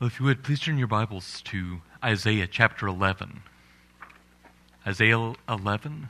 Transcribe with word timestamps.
Well, 0.00 0.06
if 0.06 0.20
you 0.20 0.26
would, 0.26 0.44
please 0.44 0.60
turn 0.60 0.78
your 0.78 0.86
Bibles 0.86 1.42
to 1.46 1.80
Isaiah 2.04 2.46
chapter 2.46 2.86
11. 2.86 3.42
Isaiah 4.86 5.32
11. 5.48 6.08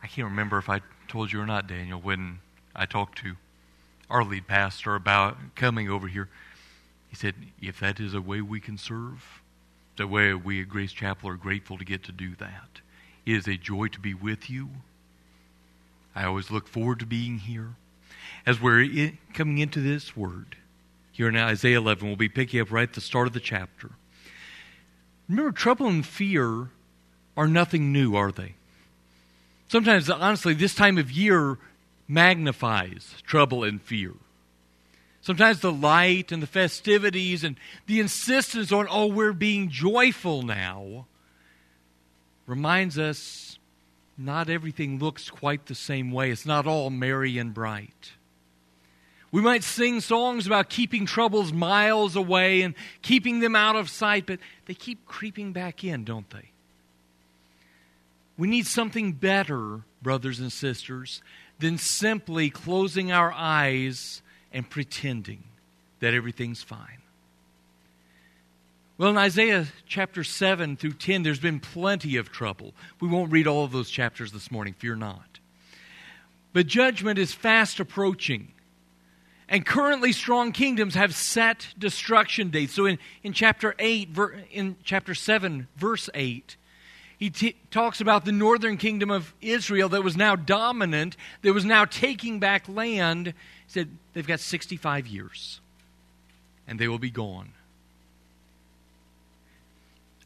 I 0.00 0.06
can't 0.06 0.28
remember 0.28 0.58
if 0.58 0.68
I 0.68 0.82
told 1.08 1.32
you 1.32 1.40
or 1.40 1.46
not, 1.46 1.66
Daniel, 1.66 2.00
when 2.00 2.38
I 2.76 2.86
talked 2.86 3.18
to 3.22 3.34
our 4.08 4.22
lead 4.22 4.46
pastor 4.46 4.94
about 4.94 5.36
coming 5.56 5.90
over 5.90 6.06
here. 6.06 6.28
He 7.08 7.16
said, 7.16 7.34
if 7.60 7.80
that 7.80 7.98
is 7.98 8.14
a 8.14 8.20
way 8.20 8.40
we 8.40 8.60
can 8.60 8.78
serve, 8.78 9.42
the 9.96 10.06
way 10.06 10.32
we 10.32 10.60
at 10.60 10.68
Grace 10.68 10.92
Chapel 10.92 11.28
are 11.28 11.34
grateful 11.34 11.76
to 11.76 11.84
get 11.84 12.04
to 12.04 12.12
do 12.12 12.36
that. 12.36 12.82
It 13.26 13.32
is 13.34 13.48
a 13.48 13.56
joy 13.56 13.88
to 13.88 13.98
be 13.98 14.14
with 14.14 14.48
you. 14.48 14.68
I 16.14 16.22
always 16.22 16.52
look 16.52 16.68
forward 16.68 17.00
to 17.00 17.06
being 17.06 17.38
here. 17.38 17.74
As 18.46 18.60
we're 18.60 19.10
coming 19.32 19.58
into 19.58 19.80
this 19.80 20.16
word, 20.16 20.58
here 21.14 21.28
in 21.28 21.36
Isaiah 21.36 21.78
11. 21.78 22.08
We'll 22.08 22.16
be 22.16 22.28
picking 22.28 22.60
up 22.60 22.72
right 22.72 22.88
at 22.88 22.94
the 22.94 23.00
start 23.00 23.28
of 23.28 23.32
the 23.32 23.40
chapter. 23.40 23.92
Remember, 25.28 25.52
trouble 25.52 25.86
and 25.86 26.04
fear 26.04 26.70
are 27.36 27.46
nothing 27.46 27.92
new, 27.92 28.16
are 28.16 28.32
they? 28.32 28.54
Sometimes, 29.68 30.10
honestly, 30.10 30.54
this 30.54 30.74
time 30.74 30.98
of 30.98 31.12
year 31.12 31.56
magnifies 32.08 33.14
trouble 33.24 33.62
and 33.62 33.80
fear. 33.80 34.12
Sometimes 35.20 35.60
the 35.60 35.72
light 35.72 36.32
and 36.32 36.42
the 36.42 36.48
festivities 36.48 37.44
and 37.44 37.56
the 37.86 38.00
insistence 38.00 38.72
on, 38.72 38.88
oh, 38.90 39.06
we're 39.06 39.32
being 39.32 39.70
joyful 39.70 40.42
now, 40.42 41.06
reminds 42.46 42.98
us 42.98 43.58
not 44.18 44.50
everything 44.50 44.98
looks 44.98 45.30
quite 45.30 45.66
the 45.66 45.76
same 45.76 46.10
way. 46.10 46.32
It's 46.32 46.44
not 46.44 46.66
all 46.66 46.90
merry 46.90 47.38
and 47.38 47.54
bright. 47.54 48.12
We 49.34 49.40
might 49.40 49.64
sing 49.64 50.00
songs 50.00 50.46
about 50.46 50.68
keeping 50.68 51.06
troubles 51.06 51.52
miles 51.52 52.14
away 52.14 52.62
and 52.62 52.72
keeping 53.02 53.40
them 53.40 53.56
out 53.56 53.74
of 53.74 53.90
sight, 53.90 54.26
but 54.26 54.38
they 54.66 54.74
keep 54.74 55.06
creeping 55.06 55.52
back 55.52 55.82
in, 55.82 56.04
don't 56.04 56.30
they? 56.30 56.50
We 58.38 58.46
need 58.46 58.68
something 58.68 59.10
better, 59.10 59.80
brothers 60.00 60.38
and 60.38 60.52
sisters, 60.52 61.20
than 61.58 61.78
simply 61.78 62.48
closing 62.48 63.10
our 63.10 63.32
eyes 63.32 64.22
and 64.52 64.70
pretending 64.70 65.42
that 65.98 66.14
everything's 66.14 66.62
fine. 66.62 67.02
Well, 68.98 69.10
in 69.10 69.16
Isaiah 69.16 69.66
chapter 69.88 70.22
7 70.22 70.76
through 70.76 70.92
10, 70.92 71.24
there's 71.24 71.40
been 71.40 71.58
plenty 71.58 72.18
of 72.18 72.30
trouble. 72.30 72.72
We 73.00 73.08
won't 73.08 73.32
read 73.32 73.48
all 73.48 73.64
of 73.64 73.72
those 73.72 73.90
chapters 73.90 74.30
this 74.30 74.52
morning, 74.52 74.74
fear 74.74 74.94
not. 74.94 75.40
But 76.52 76.68
judgment 76.68 77.18
is 77.18 77.34
fast 77.34 77.80
approaching. 77.80 78.53
And 79.54 79.64
currently, 79.64 80.10
strong 80.10 80.50
kingdoms 80.50 80.96
have 80.96 81.14
set 81.14 81.68
destruction 81.78 82.50
dates. 82.50 82.74
So 82.74 82.86
in, 82.86 82.98
in 83.22 83.32
chapter 83.32 83.76
8, 83.78 84.08
in 84.50 84.74
chapter 84.82 85.14
7, 85.14 85.68
verse 85.76 86.10
8, 86.12 86.56
he 87.18 87.30
t- 87.30 87.54
talks 87.70 88.00
about 88.00 88.24
the 88.24 88.32
northern 88.32 88.78
kingdom 88.78 89.12
of 89.12 89.32
Israel 89.40 89.88
that 89.90 90.02
was 90.02 90.16
now 90.16 90.34
dominant, 90.34 91.16
that 91.42 91.52
was 91.52 91.64
now 91.64 91.84
taking 91.84 92.40
back 92.40 92.68
land. 92.68 93.28
He 93.28 93.32
said, 93.68 93.96
they've 94.12 94.26
got 94.26 94.40
65 94.40 95.06
years, 95.06 95.60
and 96.66 96.76
they 96.76 96.88
will 96.88 96.98
be 96.98 97.12
gone. 97.12 97.52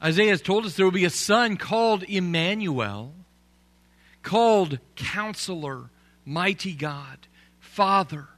Isaiah 0.03 0.31
has 0.31 0.41
told 0.41 0.65
us 0.65 0.75
there 0.75 0.87
will 0.87 0.91
be 0.91 1.05
a 1.05 1.11
son 1.11 1.59
called 1.59 2.03
Emmanuel, 2.05 3.13
called 4.23 4.79
Counselor, 4.97 5.91
Mighty 6.25 6.73
God, 6.73 7.19
Father 7.61 8.29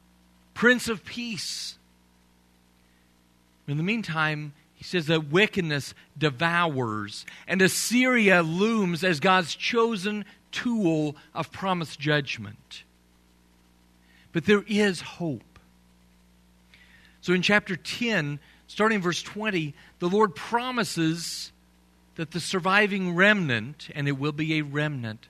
Prince 0.55 0.89
of 0.89 1.05
Peace. 1.05 1.79
In 3.67 3.77
the 3.77 3.83
meantime, 3.83 4.53
he 4.75 4.85
says 4.85 5.07
that 5.07 5.31
wickedness 5.31 5.95
devours, 6.17 7.27
and 7.47 7.61
Assyria 7.61 8.43
looms 8.43 9.05
as 9.05 9.21
God's 9.21 9.55
chosen 9.55 10.25
tool 10.53 11.17
of 11.35 11.53
promised 11.53 12.01
judgment. 12.01 12.85
But 14.33 14.47
there 14.47 14.65
is 14.67 15.01
hope. 15.01 15.59
So 17.21 17.33
in 17.33 17.43
chapter 17.43 17.77
10, 17.77 18.41
starting 18.67 19.03
verse 19.03 19.23
20, 19.23 19.75
the 19.99 20.09
Lord 20.09 20.35
promises 20.35 21.53
that 22.17 22.31
the 22.31 22.41
surviving 22.41 23.15
remnant, 23.15 23.89
and 23.95 24.09
it 24.09 24.19
will 24.19 24.33
be 24.33 24.59
a 24.59 24.63
remnant, 24.63 25.29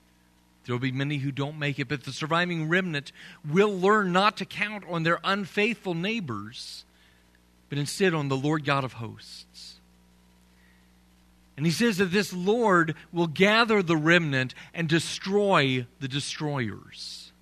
there 0.71 0.77
will 0.77 0.81
be 0.81 0.93
many 0.93 1.17
who 1.17 1.33
don't 1.33 1.59
make 1.59 1.81
it, 1.81 1.89
but 1.89 2.05
the 2.05 2.13
surviving 2.13 2.69
remnant 2.69 3.11
will 3.45 3.77
learn 3.77 4.13
not 4.13 4.37
to 4.37 4.45
count 4.45 4.85
on 4.89 5.03
their 5.03 5.19
unfaithful 5.25 5.95
neighbors, 5.95 6.85
but 7.69 7.77
instead 7.77 8.15
on 8.15 8.29
the 8.29 8.37
Lord 8.37 8.65
God 8.65 8.85
of 8.85 8.93
hosts. 8.93 9.81
And 11.57 11.67
he 11.67 11.73
says 11.73 11.97
that 11.97 12.13
this 12.13 12.33
Lord 12.33 12.95
will 13.13 13.27
gather 13.27 13.83
the 13.83 13.97
remnant 13.97 14.55
and 14.73 14.89
destroy 14.89 15.89
the 15.99 16.07
destroyers. 16.07 17.33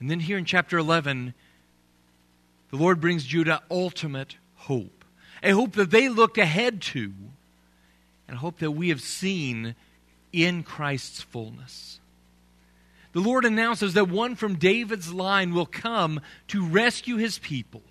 And 0.00 0.10
then 0.10 0.20
here 0.20 0.38
in 0.38 0.46
chapter 0.46 0.78
11, 0.78 1.34
the 2.70 2.76
Lord 2.78 2.98
brings 2.98 3.26
Judah 3.26 3.60
ultimate 3.70 4.36
hope. 4.56 5.04
A 5.42 5.50
hope 5.50 5.72
that 5.72 5.90
they 5.90 6.08
look 6.08 6.38
ahead 6.38 6.80
to, 6.80 7.12
and 8.26 8.36
a 8.36 8.40
hope 8.40 8.60
that 8.60 8.70
we 8.70 8.88
have 8.88 9.02
seen 9.02 9.74
in 10.32 10.62
Christ's 10.62 11.22
fullness. 11.22 12.00
The 13.12 13.20
Lord 13.20 13.44
announces 13.44 13.94
that 13.94 14.08
one 14.08 14.36
from 14.36 14.56
David's 14.56 15.12
line 15.12 15.54
will 15.54 15.66
come 15.66 16.20
to 16.48 16.64
rescue 16.64 17.16
his 17.16 17.38
people, 17.38 17.82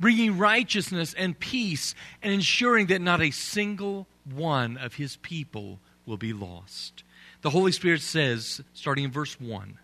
bringing 0.00 0.38
righteousness 0.38 1.14
and 1.16 1.38
peace 1.38 1.94
and 2.22 2.32
ensuring 2.32 2.86
that 2.86 3.02
not 3.02 3.20
a 3.20 3.30
single 3.30 4.06
one 4.24 4.76
of 4.76 4.94
his 4.94 5.16
people 5.16 5.78
will 6.06 6.16
be 6.16 6.32
lost. 6.32 7.04
The 7.42 7.50
Holy 7.50 7.72
Spirit 7.72 8.00
says, 8.00 8.62
starting 8.72 9.04
in 9.04 9.12
verse 9.12 9.38
1 9.38 9.78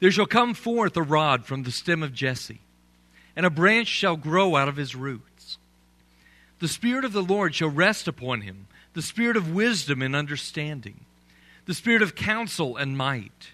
There 0.00 0.10
shall 0.10 0.26
come 0.26 0.54
forth 0.54 0.96
a 0.96 1.02
rod 1.02 1.46
from 1.46 1.62
the 1.62 1.70
stem 1.70 2.02
of 2.02 2.12
Jesse, 2.12 2.60
and 3.36 3.46
a 3.46 3.50
branch 3.50 3.86
shall 3.86 4.16
grow 4.16 4.56
out 4.56 4.68
of 4.68 4.76
his 4.76 4.96
roots. 4.96 5.58
The 6.58 6.68
Spirit 6.68 7.04
of 7.04 7.12
the 7.12 7.22
Lord 7.22 7.54
shall 7.54 7.70
rest 7.70 8.08
upon 8.08 8.40
him 8.40 8.66
the 8.98 9.02
spirit 9.02 9.36
of 9.36 9.54
wisdom 9.54 10.02
and 10.02 10.16
understanding, 10.16 10.98
the 11.66 11.72
spirit 11.72 12.02
of 12.02 12.16
counsel 12.16 12.76
and 12.76 12.98
might, 12.98 13.52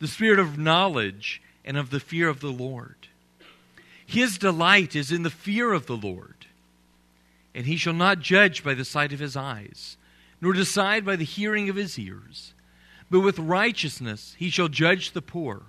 the 0.00 0.06
spirit 0.06 0.38
of 0.38 0.58
knowledge 0.58 1.40
and 1.64 1.78
of 1.78 1.88
the 1.88 1.98
fear 1.98 2.28
of 2.28 2.40
the 2.40 2.52
Lord. 2.52 3.08
His 4.04 4.36
delight 4.36 4.94
is 4.94 5.10
in 5.10 5.22
the 5.22 5.30
fear 5.30 5.72
of 5.72 5.86
the 5.86 5.96
Lord, 5.96 6.44
and 7.54 7.64
he 7.64 7.78
shall 7.78 7.94
not 7.94 8.20
judge 8.20 8.62
by 8.62 8.74
the 8.74 8.84
sight 8.84 9.14
of 9.14 9.18
his 9.18 9.34
eyes, 9.34 9.96
nor 10.42 10.52
decide 10.52 11.06
by 11.06 11.16
the 11.16 11.24
hearing 11.24 11.70
of 11.70 11.76
his 11.76 11.98
ears. 11.98 12.52
But 13.10 13.20
with 13.20 13.38
righteousness 13.38 14.36
he 14.38 14.50
shall 14.50 14.68
judge 14.68 15.12
the 15.12 15.22
poor, 15.22 15.62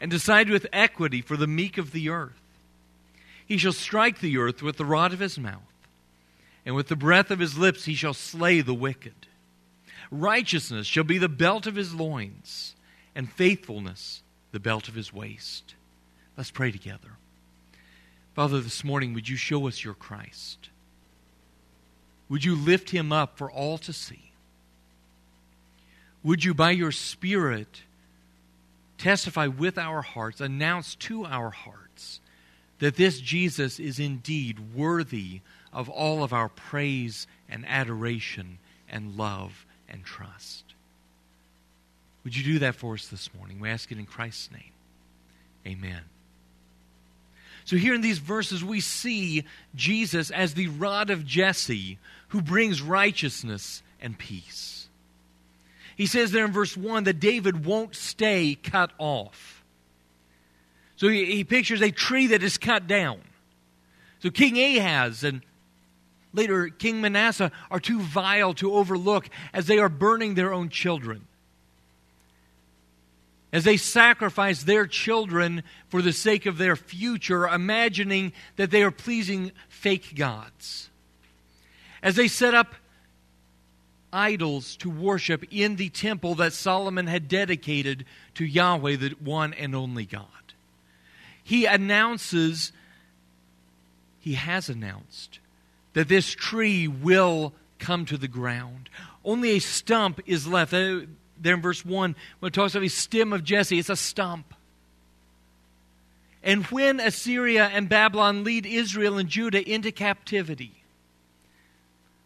and 0.00 0.12
decide 0.12 0.48
with 0.48 0.68
equity 0.72 1.22
for 1.22 1.36
the 1.36 1.48
meek 1.48 1.76
of 1.76 1.90
the 1.90 2.08
earth. 2.08 2.38
He 3.44 3.58
shall 3.58 3.72
strike 3.72 4.20
the 4.20 4.38
earth 4.38 4.62
with 4.62 4.76
the 4.76 4.84
rod 4.84 5.12
of 5.12 5.18
his 5.18 5.40
mouth 5.40 5.73
and 6.64 6.74
with 6.74 6.88
the 6.88 6.96
breath 6.96 7.30
of 7.30 7.38
his 7.38 7.58
lips 7.58 7.84
he 7.84 7.94
shall 7.94 8.14
slay 8.14 8.60
the 8.60 8.74
wicked. 8.74 9.26
Righteousness 10.10 10.86
shall 10.86 11.04
be 11.04 11.18
the 11.18 11.28
belt 11.28 11.66
of 11.66 11.74
his 11.74 11.94
loins, 11.94 12.74
and 13.14 13.30
faithfulness 13.30 14.22
the 14.52 14.60
belt 14.60 14.88
of 14.88 14.94
his 14.94 15.12
waist. 15.12 15.74
Let's 16.36 16.50
pray 16.50 16.70
together. 16.70 17.10
Father, 18.34 18.60
this 18.60 18.82
morning, 18.82 19.14
would 19.14 19.28
you 19.28 19.36
show 19.36 19.68
us 19.68 19.84
your 19.84 19.94
Christ? 19.94 20.70
Would 22.28 22.44
you 22.44 22.56
lift 22.56 22.90
him 22.90 23.12
up 23.12 23.38
for 23.38 23.50
all 23.50 23.78
to 23.78 23.92
see? 23.92 24.32
Would 26.22 26.42
you, 26.42 26.54
by 26.54 26.70
your 26.70 26.90
Spirit, 26.90 27.82
testify 28.98 29.46
with 29.46 29.78
our 29.78 30.02
hearts, 30.02 30.40
announce 30.40 30.94
to 30.96 31.26
our 31.26 31.50
hearts 31.50 32.20
that 32.78 32.96
this 32.96 33.20
Jesus 33.20 33.78
is 33.78 33.98
indeed 33.98 34.74
worthy 34.74 35.40
of 35.74 35.88
all 35.88 36.22
of 36.22 36.32
our 36.32 36.48
praise 36.48 37.26
and 37.48 37.66
adoration 37.66 38.58
and 38.88 39.16
love 39.16 39.66
and 39.88 40.04
trust. 40.04 40.64
Would 42.22 42.36
you 42.36 42.44
do 42.44 42.58
that 42.60 42.76
for 42.76 42.94
us 42.94 43.08
this 43.08 43.34
morning? 43.34 43.60
We 43.60 43.68
ask 43.68 43.90
it 43.92 43.98
in 43.98 44.06
Christ's 44.06 44.50
name. 44.50 44.72
Amen. 45.66 46.00
So, 47.66 47.76
here 47.76 47.94
in 47.94 48.02
these 48.02 48.18
verses, 48.18 48.62
we 48.62 48.80
see 48.80 49.44
Jesus 49.74 50.30
as 50.30 50.54
the 50.54 50.68
rod 50.68 51.10
of 51.10 51.24
Jesse 51.24 51.98
who 52.28 52.42
brings 52.42 52.82
righteousness 52.82 53.82
and 54.00 54.18
peace. 54.18 54.88
He 55.96 56.06
says 56.06 56.30
there 56.30 56.44
in 56.44 56.52
verse 56.52 56.76
1 56.76 57.04
that 57.04 57.20
David 57.20 57.64
won't 57.64 57.94
stay 57.94 58.58
cut 58.62 58.90
off. 58.98 59.64
So, 60.96 61.08
he, 61.08 61.36
he 61.36 61.44
pictures 61.44 61.80
a 61.80 61.90
tree 61.90 62.28
that 62.28 62.42
is 62.42 62.58
cut 62.58 62.86
down. 62.86 63.20
So, 64.20 64.30
King 64.30 64.58
Ahaz 64.58 65.24
and 65.24 65.40
later 66.34 66.68
King 66.68 67.00
Manasseh, 67.00 67.50
are 67.70 67.80
too 67.80 68.00
vile 68.00 68.52
to 68.54 68.74
overlook 68.74 69.30
as 69.54 69.66
they 69.66 69.78
are 69.78 69.88
burning 69.88 70.34
their 70.34 70.52
own 70.52 70.68
children. 70.68 71.26
as 73.54 73.62
they 73.62 73.76
sacrifice 73.76 74.64
their 74.64 74.84
children 74.84 75.62
for 75.86 76.02
the 76.02 76.12
sake 76.12 76.44
of 76.44 76.58
their 76.58 76.74
future, 76.74 77.46
imagining 77.46 78.32
that 78.56 78.72
they 78.72 78.82
are 78.82 78.90
pleasing 78.90 79.52
fake 79.68 80.16
gods. 80.16 80.90
As 82.02 82.16
they 82.16 82.26
set 82.26 82.52
up 82.52 82.74
idols 84.12 84.74
to 84.78 84.90
worship 84.90 85.44
in 85.52 85.76
the 85.76 85.88
temple 85.88 86.34
that 86.34 86.52
Solomon 86.52 87.06
had 87.06 87.28
dedicated 87.28 88.04
to 88.34 88.44
Yahweh, 88.44 88.96
the 88.96 89.14
one 89.20 89.54
and 89.54 89.72
only 89.72 90.04
God. 90.04 90.26
He 91.44 91.64
announces, 91.64 92.72
he 94.18 94.32
has 94.34 94.68
announced, 94.68 95.38
that 95.94 96.08
this 96.08 96.30
tree 96.30 96.86
will 96.86 97.52
come 97.78 98.04
to 98.06 98.16
the 98.16 98.28
ground. 98.28 98.88
Only 99.24 99.52
a 99.52 99.58
stump 99.58 100.20
is 100.26 100.46
left 100.46 100.74
uh, 100.74 101.00
there 101.40 101.54
in 101.54 101.62
verse 101.62 101.84
1 101.84 102.14
when 102.38 102.48
it 102.48 102.52
talks 102.52 102.74
about 102.74 102.84
a 102.84 102.90
stem 102.90 103.32
of 103.32 103.42
Jesse. 103.42 103.78
It's 103.78 103.88
a 103.88 103.96
stump. 103.96 104.54
And 106.42 106.66
when 106.66 107.00
Assyria 107.00 107.66
and 107.72 107.88
Babylon 107.88 108.44
lead 108.44 108.66
Israel 108.66 109.16
and 109.16 109.28
Judah 109.28 109.66
into 109.66 109.90
captivity, 109.90 110.84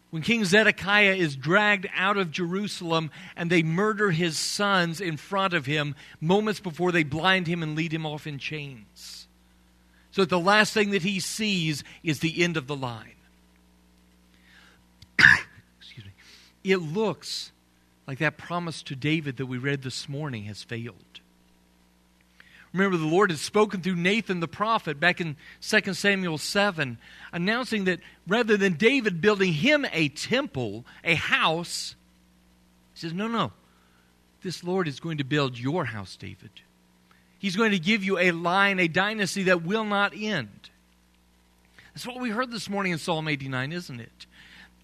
when 0.09 0.23
King 0.23 0.43
Zedekiah 0.43 1.15
is 1.15 1.35
dragged 1.35 1.87
out 1.95 2.17
of 2.17 2.31
Jerusalem 2.31 3.11
and 3.35 3.49
they 3.49 3.61
murder 3.61 4.11
his 4.11 4.37
sons 4.37 4.99
in 4.99 5.17
front 5.17 5.53
of 5.53 5.67
him 5.67 5.95
moments 6.19 6.59
before 6.59 6.91
they 6.91 7.03
blind 7.03 7.47
him 7.47 7.61
and 7.61 7.75
lead 7.75 7.93
him 7.93 8.05
off 8.05 8.25
in 8.25 8.39
chains. 8.39 9.27
So 10.11 10.23
that 10.23 10.29
the 10.29 10.39
last 10.39 10.73
thing 10.73 10.91
that 10.91 11.03
he 11.03 11.19
sees 11.19 11.83
is 12.01 12.19
the 12.19 12.43
end 12.43 12.57
of 12.57 12.65
the 12.65 12.75
line. 12.75 13.13
Excuse 15.79 16.05
me. 16.05 16.11
It 16.63 16.77
looks 16.77 17.51
like 18.07 18.19
that 18.19 18.37
promise 18.37 18.81
to 18.83 18.95
David 18.95 19.37
that 19.37 19.45
we 19.45 19.57
read 19.57 19.83
this 19.83 20.09
morning 20.09 20.45
has 20.45 20.63
failed. 20.63 21.19
Remember, 22.73 22.97
the 22.97 23.05
Lord 23.05 23.31
had 23.31 23.39
spoken 23.39 23.81
through 23.81 23.95
Nathan 23.95 24.39
the 24.39 24.47
prophet 24.47 24.99
back 24.99 25.19
in 25.19 25.37
2 25.61 25.93
Samuel 25.93 26.37
7, 26.37 26.99
announcing 27.33 27.85
that 27.85 27.99
rather 28.27 28.57
than 28.57 28.73
David 28.73 29.21
building 29.21 29.53
him 29.53 29.85
a 29.91 30.09
temple, 30.09 30.85
a 31.03 31.15
house, 31.15 31.95
he 32.93 32.99
says, 32.99 33.13
No, 33.13 33.27
no. 33.27 33.51
This 34.41 34.63
Lord 34.63 34.87
is 34.87 34.99
going 34.99 35.17
to 35.17 35.23
build 35.23 35.57
your 35.57 35.85
house, 35.85 36.15
David. 36.15 36.51
He's 37.39 37.55
going 37.55 37.71
to 37.71 37.79
give 37.79 38.03
you 38.03 38.17
a 38.17 38.31
line, 38.31 38.79
a 38.79 38.87
dynasty 38.87 39.43
that 39.43 39.63
will 39.63 39.83
not 39.83 40.13
end. 40.15 40.69
That's 41.93 42.05
what 42.05 42.21
we 42.21 42.29
heard 42.29 42.51
this 42.51 42.69
morning 42.69 42.91
in 42.91 42.97
Psalm 42.97 43.27
89, 43.27 43.71
isn't 43.71 43.99
it? 43.99 44.25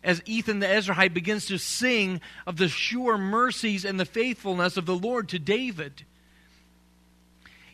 As 0.06 0.22
Ethan 0.26 0.60
the 0.60 0.68
Ezrahite 0.68 1.14
begins 1.14 1.48
to 1.48 1.58
sing 1.58 2.22
of 2.46 2.58
the 2.58 2.70
sure 2.70 3.18
mercies 3.18 3.84
and 3.84 4.00
the 4.00 4.06
faithfulness 4.06 4.78
of 4.78 4.86
the 4.86 4.96
Lord 4.96 5.28
to 5.30 5.40
David. 5.40 6.04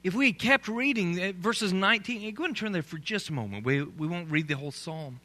If 0.01 0.15
we 0.15 0.27
had 0.27 0.39
kept 0.39 0.67
reading 0.67 1.21
uh, 1.21 1.33
verses 1.37 1.73
19, 1.73 2.33
go 2.33 2.45
and 2.45 2.55
turn 2.55 2.71
there 2.71 2.81
for 2.81 2.97
just 2.97 3.29
a 3.29 3.33
moment. 3.33 3.65
We, 3.65 3.83
we 3.83 4.07
won't 4.07 4.31
read 4.31 4.47
the 4.47 4.55
whole 4.55 4.71
psalm. 4.71 5.19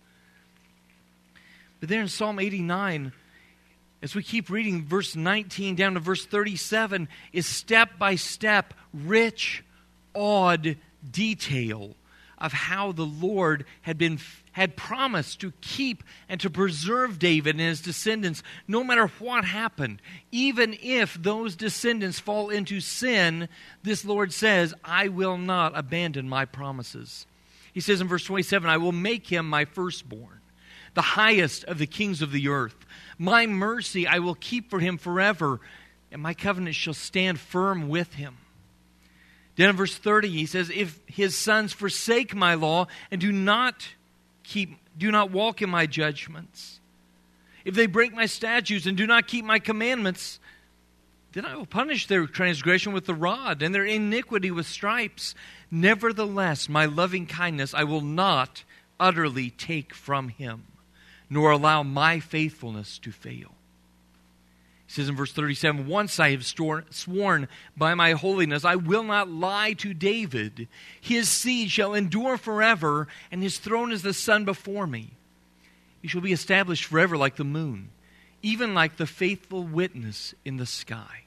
But 1.78 1.88
there 1.88 2.02
in 2.02 2.08
Psalm 2.08 2.40
89, 2.40 3.12
as 4.02 4.14
we 4.14 4.22
keep 4.22 4.50
reading 4.50 4.84
verse 4.84 5.14
19 5.14 5.76
down 5.76 5.94
to 5.94 6.00
verse 6.00 6.26
37, 6.26 7.08
is 7.32 7.46
step 7.46 7.98
by 7.98 8.16
step, 8.16 8.74
rich, 8.92 9.62
odd 10.14 10.76
detail 11.08 11.94
of 12.38 12.52
how 12.52 12.92
the 12.92 13.06
Lord 13.06 13.64
had 13.82 13.98
been 13.98 14.18
had 14.52 14.74
promised 14.74 15.40
to 15.40 15.52
keep 15.60 16.02
and 16.30 16.40
to 16.40 16.48
preserve 16.48 17.18
David 17.18 17.56
and 17.56 17.60
his 17.60 17.82
descendants 17.82 18.42
no 18.66 18.82
matter 18.82 19.06
what 19.18 19.44
happened. 19.44 20.00
Even 20.32 20.74
if 20.80 21.14
those 21.20 21.56
descendants 21.56 22.18
fall 22.18 22.48
into 22.48 22.80
sin, 22.80 23.50
this 23.82 24.02
Lord 24.02 24.32
says, 24.32 24.72
I 24.82 25.08
will 25.08 25.36
not 25.36 25.76
abandon 25.76 26.26
my 26.26 26.46
promises. 26.46 27.26
He 27.74 27.80
says 27.80 28.00
in 28.00 28.08
verse 28.08 28.24
27, 28.24 28.70
I 28.70 28.78
will 28.78 28.92
make 28.92 29.26
him 29.26 29.46
my 29.46 29.66
firstborn, 29.66 30.40
the 30.94 31.02
highest 31.02 31.64
of 31.64 31.76
the 31.76 31.86
kings 31.86 32.22
of 32.22 32.32
the 32.32 32.48
earth. 32.48 32.86
My 33.18 33.46
mercy 33.46 34.06
I 34.06 34.20
will 34.20 34.36
keep 34.36 34.70
for 34.70 34.80
him 34.80 34.96
forever, 34.96 35.60
and 36.10 36.22
my 36.22 36.32
covenant 36.32 36.76
shall 36.76 36.94
stand 36.94 37.38
firm 37.38 37.90
with 37.90 38.14
him. 38.14 38.38
Then 39.56 39.70
in 39.70 39.76
verse 39.76 39.96
30, 39.96 40.28
he 40.28 40.46
says, 40.46 40.70
If 40.70 41.00
his 41.06 41.36
sons 41.36 41.72
forsake 41.72 42.34
my 42.34 42.54
law 42.54 42.86
and 43.10 43.20
do 43.20 43.32
not 43.32 43.88
keep 44.42 44.76
do 44.96 45.10
not 45.10 45.30
walk 45.30 45.60
in 45.60 45.68
my 45.68 45.86
judgments, 45.86 46.80
if 47.64 47.74
they 47.74 47.86
break 47.86 48.14
my 48.14 48.26
statutes 48.26 48.86
and 48.86 48.96
do 48.96 49.06
not 49.06 49.26
keep 49.26 49.44
my 49.44 49.58
commandments, 49.58 50.38
then 51.32 51.44
I 51.44 51.56
will 51.56 51.66
punish 51.66 52.06
their 52.06 52.26
transgression 52.26 52.92
with 52.92 53.04
the 53.04 53.14
rod 53.14 53.60
and 53.60 53.74
their 53.74 53.84
iniquity 53.84 54.50
with 54.50 54.66
stripes. 54.66 55.34
Nevertheless, 55.70 56.68
my 56.68 56.86
loving 56.86 57.26
kindness 57.26 57.74
I 57.74 57.84
will 57.84 58.00
not 58.00 58.64
utterly 58.98 59.50
take 59.50 59.92
from 59.92 60.28
him, 60.28 60.64
nor 61.28 61.50
allow 61.50 61.82
my 61.82 62.20
faithfulness 62.20 62.98
to 63.00 63.10
fail. 63.10 63.55
He 64.86 64.92
says 64.92 65.08
in 65.08 65.16
verse 65.16 65.32
37 65.32 65.86
Once 65.86 66.20
I 66.20 66.30
have 66.30 66.44
sworn 66.44 67.48
by 67.76 67.94
my 67.94 68.12
holiness, 68.12 68.64
I 68.64 68.76
will 68.76 69.02
not 69.02 69.28
lie 69.28 69.72
to 69.74 69.92
David. 69.92 70.68
His 71.00 71.28
seed 71.28 71.70
shall 71.70 71.94
endure 71.94 72.36
forever, 72.36 73.08
and 73.30 73.42
his 73.42 73.58
throne 73.58 73.92
is 73.92 74.02
the 74.02 74.14
sun 74.14 74.44
before 74.44 74.86
me. 74.86 75.10
He 76.02 76.08
shall 76.08 76.20
be 76.20 76.32
established 76.32 76.84
forever 76.84 77.16
like 77.16 77.36
the 77.36 77.44
moon, 77.44 77.88
even 78.42 78.74
like 78.74 78.96
the 78.96 79.06
faithful 79.06 79.64
witness 79.64 80.34
in 80.44 80.56
the 80.56 80.66
sky. 80.66 81.24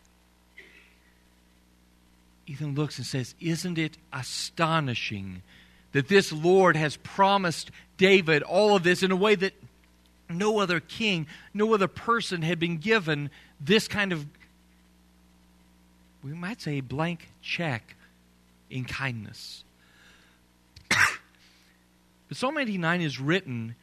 Ethan 2.47 2.75
looks 2.75 2.97
and 2.97 3.05
says, 3.05 3.35
Isn't 3.39 3.77
it 3.77 3.97
astonishing 4.13 5.43
that 5.91 6.07
this 6.07 6.31
Lord 6.31 6.75
has 6.75 6.95
promised 6.97 7.71
David 7.97 8.41
all 8.41 8.75
of 8.75 8.83
this 8.83 9.03
in 9.03 9.11
a 9.11 9.15
way 9.15 9.35
that 9.35 9.53
no 10.29 10.59
other 10.59 10.79
king, 10.79 11.27
no 11.53 11.73
other 11.73 11.87
person 11.87 12.41
had 12.41 12.59
been 12.59 12.77
given 12.77 13.29
this 13.59 13.87
kind 13.87 14.13
of, 14.13 14.25
we 16.23 16.31
might 16.31 16.61
say, 16.61 16.81
blank 16.81 17.29
check 17.41 17.95
in 18.69 18.85
kindness. 18.85 19.63
but 20.89 22.37
Psalm 22.37 22.57
89 22.57 23.01
is 23.01 23.19
written 23.19 23.75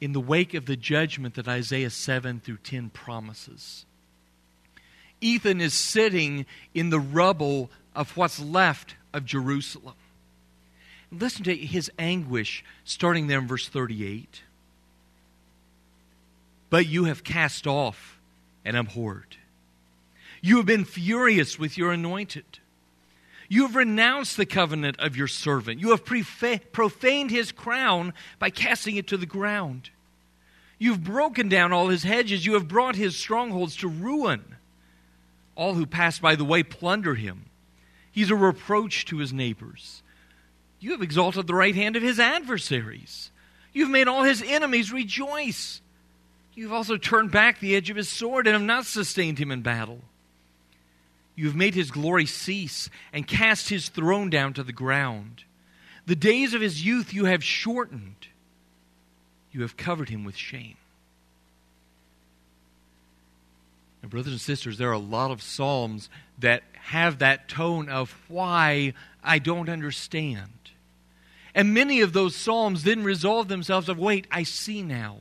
in 0.00 0.12
the 0.12 0.20
wake 0.20 0.54
of 0.54 0.66
the 0.66 0.76
judgment 0.76 1.34
that 1.34 1.48
Isaiah 1.48 1.90
7 1.90 2.40
through 2.40 2.58
10 2.58 2.90
promises. 2.90 3.86
Ethan 5.20 5.62
is 5.62 5.72
sitting 5.72 6.44
in 6.74 6.90
the 6.90 7.00
rubble 7.00 7.70
of 7.94 8.14
what's 8.16 8.38
left 8.38 8.96
of 9.14 9.24
Jerusalem. 9.24 9.94
Listen 11.10 11.44
to 11.44 11.56
his 11.56 11.90
anguish 11.98 12.62
starting 12.84 13.26
there 13.26 13.38
in 13.38 13.46
verse 13.46 13.68
38. 13.68 14.42
But 16.76 16.88
you 16.88 17.04
have 17.04 17.24
cast 17.24 17.66
off 17.66 18.20
and 18.62 18.76
abhorred. 18.76 19.38
You 20.42 20.58
have 20.58 20.66
been 20.66 20.84
furious 20.84 21.58
with 21.58 21.78
your 21.78 21.90
anointed. 21.90 22.44
You 23.48 23.62
have 23.62 23.76
renounced 23.76 24.36
the 24.36 24.44
covenant 24.44 25.00
of 25.00 25.16
your 25.16 25.26
servant. 25.26 25.80
You 25.80 25.92
have 25.92 26.04
profaned 26.04 27.30
his 27.30 27.50
crown 27.50 28.12
by 28.38 28.50
casting 28.50 28.96
it 28.96 29.06
to 29.06 29.16
the 29.16 29.24
ground. 29.24 29.88
You've 30.78 31.02
broken 31.02 31.48
down 31.48 31.72
all 31.72 31.88
his 31.88 32.02
hedges. 32.02 32.44
You 32.44 32.52
have 32.52 32.68
brought 32.68 32.94
his 32.94 33.16
strongholds 33.16 33.76
to 33.76 33.88
ruin. 33.88 34.44
All 35.54 35.72
who 35.72 35.86
pass 35.86 36.18
by 36.18 36.36
the 36.36 36.44
way 36.44 36.62
plunder 36.62 37.14
him. 37.14 37.46
He's 38.12 38.28
a 38.30 38.36
reproach 38.36 39.06
to 39.06 39.16
his 39.16 39.32
neighbors. 39.32 40.02
You 40.78 40.90
have 40.90 41.00
exalted 41.00 41.46
the 41.46 41.54
right 41.54 41.74
hand 41.74 41.96
of 41.96 42.02
his 42.02 42.20
adversaries. 42.20 43.30
You've 43.72 43.88
made 43.88 44.08
all 44.08 44.24
his 44.24 44.42
enemies 44.42 44.92
rejoice. 44.92 45.80
You've 46.56 46.72
also 46.72 46.96
turned 46.96 47.30
back 47.30 47.60
the 47.60 47.76
edge 47.76 47.90
of 47.90 47.96
his 47.96 48.08
sword 48.08 48.46
and 48.46 48.54
have 48.54 48.62
not 48.62 48.86
sustained 48.86 49.38
him 49.38 49.52
in 49.52 49.60
battle. 49.60 50.00
You 51.36 51.46
have 51.46 51.54
made 51.54 51.74
his 51.74 51.90
glory 51.90 52.24
cease 52.24 52.88
and 53.12 53.28
cast 53.28 53.68
his 53.68 53.90
throne 53.90 54.30
down 54.30 54.54
to 54.54 54.62
the 54.62 54.72
ground. 54.72 55.44
The 56.06 56.16
days 56.16 56.54
of 56.54 56.62
his 56.62 56.84
youth 56.84 57.12
you 57.12 57.26
have 57.26 57.44
shortened. 57.44 58.28
You 59.52 59.60
have 59.62 59.76
covered 59.76 60.08
him 60.08 60.24
with 60.24 60.34
shame. 60.34 60.78
And, 64.00 64.10
brothers 64.10 64.32
and 64.32 64.40
sisters, 64.40 64.78
there 64.78 64.88
are 64.88 64.92
a 64.92 64.98
lot 64.98 65.30
of 65.30 65.42
Psalms 65.42 66.08
that 66.38 66.62
have 66.74 67.18
that 67.18 67.48
tone 67.48 67.90
of 67.90 68.16
why 68.28 68.94
I 69.22 69.38
don't 69.38 69.68
understand. 69.68 70.52
And 71.54 71.74
many 71.74 72.00
of 72.00 72.14
those 72.14 72.34
Psalms 72.34 72.82
then 72.84 73.04
resolve 73.04 73.48
themselves 73.48 73.90
of, 73.90 73.98
wait, 73.98 74.26
I 74.30 74.42
see 74.44 74.82
now. 74.82 75.18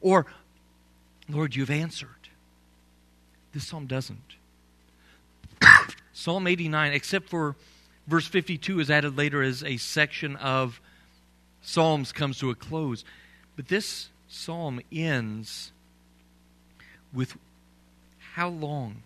Or, 0.00 0.26
Lord, 1.28 1.54
you've 1.54 1.70
answered. 1.70 2.08
This 3.52 3.66
psalm 3.66 3.86
doesn't. 3.86 4.36
psalm 6.12 6.46
89, 6.46 6.92
except 6.92 7.28
for 7.28 7.56
verse 8.06 8.26
52, 8.26 8.80
is 8.80 8.90
added 8.90 9.16
later 9.16 9.42
as 9.42 9.62
a 9.62 9.76
section 9.76 10.36
of 10.36 10.80
Psalms 11.62 12.10
comes 12.10 12.38
to 12.38 12.50
a 12.50 12.54
close. 12.54 13.04
But 13.56 13.68
this 13.68 14.08
psalm 14.28 14.80
ends 14.90 15.72
with 17.12 17.36
how 18.34 18.48
long? 18.48 19.02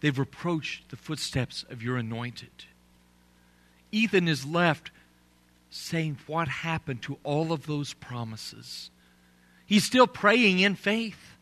They've 0.00 0.18
reproached 0.18 0.90
the 0.90 0.96
footsteps 0.96 1.64
of 1.70 1.82
your 1.82 1.96
anointed. 1.96 2.50
Ethan 3.90 4.28
is 4.28 4.44
left 4.44 4.90
saying, 5.70 6.18
What 6.26 6.48
happened 6.48 7.02
to 7.02 7.18
all 7.24 7.52
of 7.52 7.66
those 7.66 7.94
promises? 7.94 8.90
He's 9.68 9.84
still 9.84 10.06
praying 10.06 10.60
in 10.60 10.76
faith. 10.76 11.36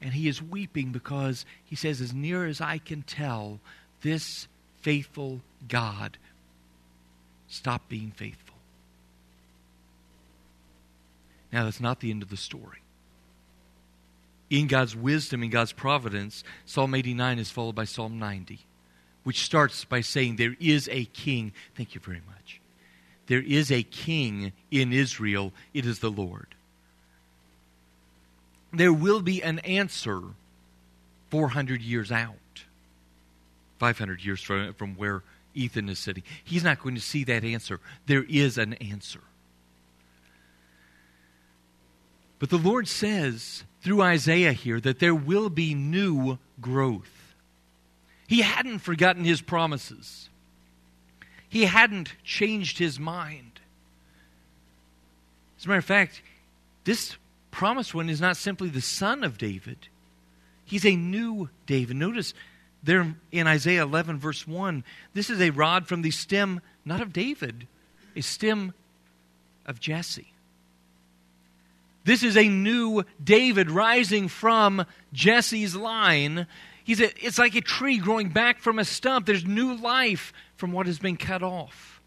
And 0.00 0.14
he 0.14 0.28
is 0.28 0.42
weeping 0.42 0.92
because 0.92 1.44
he 1.62 1.76
says, 1.76 2.00
As 2.00 2.14
near 2.14 2.46
as 2.46 2.60
I 2.60 2.78
can 2.78 3.02
tell, 3.02 3.60
this 4.00 4.48
faithful 4.80 5.42
God 5.68 6.16
stopped 7.48 7.90
being 7.90 8.12
faithful. 8.12 8.56
Now, 11.52 11.64
that's 11.64 11.80
not 11.80 12.00
the 12.00 12.10
end 12.10 12.22
of 12.22 12.30
the 12.30 12.36
story. 12.36 12.78
In 14.48 14.66
God's 14.66 14.96
wisdom, 14.96 15.42
in 15.42 15.50
God's 15.50 15.72
providence, 15.72 16.44
Psalm 16.64 16.94
89 16.94 17.38
is 17.38 17.50
followed 17.50 17.74
by 17.74 17.84
Psalm 17.84 18.18
90, 18.18 18.60
which 19.22 19.44
starts 19.44 19.84
by 19.84 20.00
saying, 20.00 20.36
There 20.36 20.56
is 20.58 20.88
a 20.90 21.04
king. 21.04 21.52
Thank 21.76 21.94
you 21.94 22.00
very 22.00 22.22
much. 22.26 22.62
There 23.26 23.42
is 23.42 23.70
a 23.70 23.82
king 23.82 24.52
in 24.70 24.92
Israel. 24.92 25.52
It 25.72 25.86
is 25.86 26.00
the 26.00 26.10
Lord. 26.10 26.54
There 28.72 28.92
will 28.92 29.22
be 29.22 29.42
an 29.42 29.60
answer 29.60 30.20
400 31.30 31.80
years 31.80 32.12
out, 32.12 32.64
500 33.78 34.24
years 34.24 34.40
from, 34.40 34.74
from 34.74 34.96
where 34.96 35.22
Ethan 35.54 35.88
is 35.88 35.98
sitting. 35.98 36.24
He's 36.42 36.64
not 36.64 36.82
going 36.82 36.96
to 36.96 37.00
see 37.00 37.24
that 37.24 37.44
answer. 37.44 37.80
There 38.06 38.24
is 38.28 38.58
an 38.58 38.74
answer. 38.74 39.20
But 42.38 42.50
the 42.50 42.58
Lord 42.58 42.88
says 42.88 43.64
through 43.80 44.02
Isaiah 44.02 44.52
here 44.52 44.80
that 44.80 44.98
there 44.98 45.14
will 45.14 45.48
be 45.48 45.74
new 45.74 46.38
growth. 46.60 47.34
He 48.26 48.42
hadn't 48.42 48.80
forgotten 48.80 49.24
his 49.24 49.40
promises, 49.40 50.28
he 51.54 51.66
hadn't 51.66 52.12
changed 52.24 52.78
his 52.78 52.98
mind. 52.98 53.60
As 55.56 55.64
a 55.64 55.68
matter 55.68 55.78
of 55.78 55.84
fact, 55.84 56.20
this 56.82 57.16
promised 57.52 57.94
one 57.94 58.08
is 58.08 58.20
not 58.20 58.36
simply 58.36 58.68
the 58.68 58.80
son 58.80 59.22
of 59.22 59.38
David, 59.38 59.86
he's 60.64 60.84
a 60.84 60.96
new 60.96 61.48
David. 61.66 61.94
Notice 61.94 62.34
there 62.82 63.14
in 63.30 63.46
Isaiah 63.46 63.84
11, 63.84 64.18
verse 64.18 64.48
1, 64.48 64.82
this 65.12 65.30
is 65.30 65.40
a 65.40 65.50
rod 65.50 65.86
from 65.86 66.02
the 66.02 66.10
stem, 66.10 66.60
not 66.84 67.00
of 67.00 67.12
David, 67.12 67.68
a 68.16 68.20
stem 68.20 68.74
of 69.64 69.78
Jesse. 69.78 70.32
This 72.02 72.24
is 72.24 72.36
a 72.36 72.48
new 72.48 73.04
David 73.22 73.70
rising 73.70 74.26
from 74.26 74.84
Jesse's 75.12 75.76
line. 75.76 76.48
He's 76.84 77.00
a, 77.00 77.26
it's 77.26 77.38
like 77.38 77.54
a 77.54 77.62
tree 77.62 77.98
growing 77.98 78.28
back 78.28 78.60
from 78.60 78.78
a 78.78 78.84
stump. 78.84 79.26
There's 79.26 79.44
new 79.44 79.74
life 79.74 80.32
from 80.56 80.70
what 80.72 80.86
has 80.86 80.98
been 80.98 81.16
cut 81.16 81.42
off. 81.42 82.00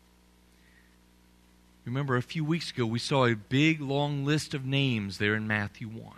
Remember, 1.84 2.16
a 2.16 2.22
few 2.22 2.44
weeks 2.44 2.72
ago, 2.72 2.86
we 2.86 3.00
saw 3.00 3.26
a 3.26 3.36
big, 3.36 3.82
long 3.82 4.24
list 4.24 4.54
of 4.54 4.66
names 4.66 5.18
there 5.18 5.34
in 5.36 5.48
Matthew 5.48 5.88
1. 5.88 6.14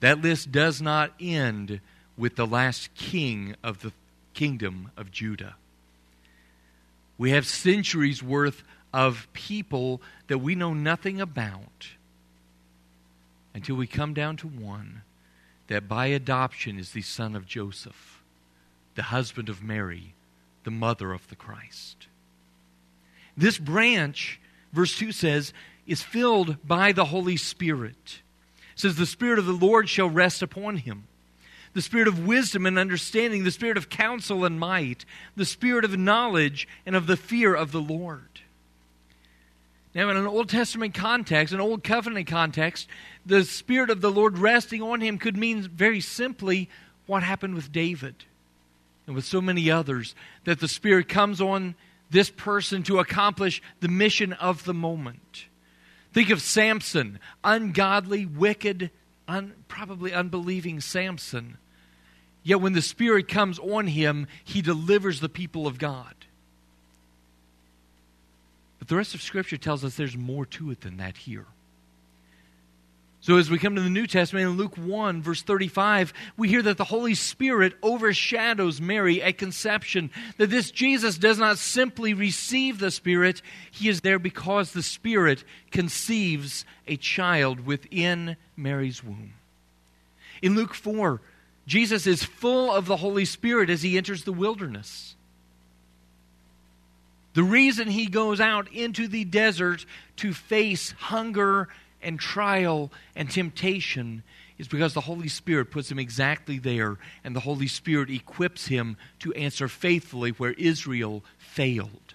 That 0.00 0.22
list 0.22 0.52
does 0.52 0.80
not 0.80 1.12
end 1.18 1.80
with 2.16 2.36
the 2.36 2.46
last 2.46 2.94
king 2.94 3.56
of 3.64 3.80
the 3.80 3.92
kingdom 4.34 4.92
of 4.96 5.10
Judah. 5.10 5.56
We 7.18 7.30
have 7.30 7.46
centuries 7.46 8.22
worth 8.22 8.62
of 8.92 9.26
people 9.32 10.00
that 10.28 10.38
we 10.38 10.54
know 10.54 10.74
nothing 10.74 11.20
about 11.20 11.88
until 13.54 13.76
we 13.76 13.86
come 13.86 14.12
down 14.14 14.36
to 14.36 14.46
one 14.46 15.02
that 15.68 15.88
by 15.88 16.06
adoption 16.06 16.78
is 16.78 16.92
the 16.92 17.02
son 17.02 17.34
of 17.34 17.46
Joseph, 17.46 18.22
the 18.94 19.04
husband 19.04 19.48
of 19.48 19.62
Mary, 19.62 20.14
the 20.64 20.70
mother 20.70 21.12
of 21.12 21.28
the 21.28 21.36
Christ. 21.36 22.06
This 23.36 23.58
branch, 23.58 24.40
verse 24.72 24.96
2 24.96 25.12
says, 25.12 25.52
is 25.86 26.02
filled 26.02 26.56
by 26.66 26.92
the 26.92 27.06
Holy 27.06 27.36
Spirit. 27.36 28.22
It 28.74 28.80
says, 28.80 28.96
The 28.96 29.06
Spirit 29.06 29.38
of 29.38 29.46
the 29.46 29.52
Lord 29.52 29.88
shall 29.88 30.08
rest 30.08 30.42
upon 30.42 30.78
him 30.78 31.06
the 31.76 31.82
spirit 31.82 32.08
of 32.08 32.26
wisdom 32.26 32.64
and 32.64 32.78
understanding, 32.78 33.44
the 33.44 33.50
spirit 33.50 33.76
of 33.76 33.90
counsel 33.90 34.46
and 34.46 34.58
might, 34.58 35.04
the 35.36 35.44
spirit 35.44 35.84
of 35.84 35.98
knowledge 35.98 36.66
and 36.86 36.96
of 36.96 37.06
the 37.06 37.18
fear 37.18 37.54
of 37.54 37.70
the 37.70 37.82
Lord. 37.82 38.40
Now, 39.96 40.10
in 40.10 40.18
an 40.18 40.26
Old 40.26 40.50
Testament 40.50 40.92
context, 40.92 41.54
an 41.54 41.60
Old 41.60 41.82
Covenant 41.82 42.26
context, 42.26 42.86
the 43.24 43.44
Spirit 43.44 43.88
of 43.88 44.02
the 44.02 44.10
Lord 44.10 44.36
resting 44.36 44.82
on 44.82 45.00
him 45.00 45.16
could 45.16 45.38
mean 45.38 45.62
very 45.62 46.02
simply 46.02 46.68
what 47.06 47.22
happened 47.22 47.54
with 47.54 47.72
David 47.72 48.14
and 49.06 49.16
with 49.16 49.24
so 49.24 49.40
many 49.40 49.70
others 49.70 50.14
that 50.44 50.60
the 50.60 50.68
Spirit 50.68 51.08
comes 51.08 51.40
on 51.40 51.76
this 52.10 52.28
person 52.28 52.82
to 52.82 52.98
accomplish 52.98 53.62
the 53.80 53.88
mission 53.88 54.34
of 54.34 54.64
the 54.66 54.74
moment. 54.74 55.46
Think 56.12 56.28
of 56.28 56.42
Samson, 56.42 57.18
ungodly, 57.42 58.26
wicked, 58.26 58.90
un, 59.26 59.54
probably 59.66 60.12
unbelieving 60.12 60.82
Samson 60.82 61.56
Yet 62.46 62.60
when 62.60 62.74
the 62.74 62.80
Spirit 62.82 63.26
comes 63.26 63.58
on 63.58 63.88
him, 63.88 64.28
he 64.44 64.62
delivers 64.62 65.18
the 65.18 65.28
people 65.28 65.66
of 65.66 65.78
God. 65.78 66.14
But 68.86 68.90
the 68.90 68.98
rest 68.98 69.16
of 69.16 69.22
Scripture 69.22 69.56
tells 69.56 69.84
us 69.84 69.96
there's 69.96 70.16
more 70.16 70.46
to 70.46 70.70
it 70.70 70.82
than 70.82 70.98
that 70.98 71.16
here. 71.16 71.46
So, 73.20 73.36
as 73.36 73.50
we 73.50 73.58
come 73.58 73.74
to 73.74 73.82
the 73.82 73.90
New 73.90 74.06
Testament 74.06 74.46
in 74.46 74.56
Luke 74.56 74.76
1, 74.76 75.22
verse 75.22 75.42
35, 75.42 76.12
we 76.36 76.48
hear 76.48 76.62
that 76.62 76.76
the 76.76 76.84
Holy 76.84 77.16
Spirit 77.16 77.74
overshadows 77.82 78.80
Mary 78.80 79.20
at 79.20 79.38
conception. 79.38 80.12
That 80.38 80.50
this 80.50 80.70
Jesus 80.70 81.18
does 81.18 81.36
not 81.36 81.58
simply 81.58 82.14
receive 82.14 82.78
the 82.78 82.92
Spirit, 82.92 83.42
he 83.72 83.88
is 83.88 84.02
there 84.02 84.20
because 84.20 84.70
the 84.70 84.84
Spirit 84.84 85.42
conceives 85.72 86.64
a 86.86 86.96
child 86.96 87.66
within 87.66 88.36
Mary's 88.56 89.02
womb. 89.02 89.32
In 90.42 90.54
Luke 90.54 90.74
4, 90.74 91.20
Jesus 91.66 92.06
is 92.06 92.22
full 92.22 92.70
of 92.70 92.86
the 92.86 92.98
Holy 92.98 93.24
Spirit 93.24 93.68
as 93.68 93.82
he 93.82 93.96
enters 93.96 94.22
the 94.22 94.32
wilderness. 94.32 95.15
The 97.36 97.44
reason 97.44 97.88
he 97.88 98.06
goes 98.06 98.40
out 98.40 98.72
into 98.72 99.08
the 99.08 99.24
desert 99.24 99.84
to 100.16 100.32
face 100.32 100.92
hunger 100.92 101.68
and 102.00 102.18
trial 102.18 102.90
and 103.14 103.30
temptation 103.30 104.22
is 104.56 104.68
because 104.68 104.94
the 104.94 105.02
Holy 105.02 105.28
Spirit 105.28 105.70
puts 105.70 105.90
him 105.90 105.98
exactly 105.98 106.58
there, 106.58 106.96
and 107.22 107.36
the 107.36 107.40
Holy 107.40 107.66
Spirit 107.66 108.08
equips 108.08 108.68
him 108.68 108.96
to 109.18 109.34
answer 109.34 109.68
faithfully 109.68 110.30
where 110.30 110.52
Israel 110.52 111.22
failed. 111.36 112.14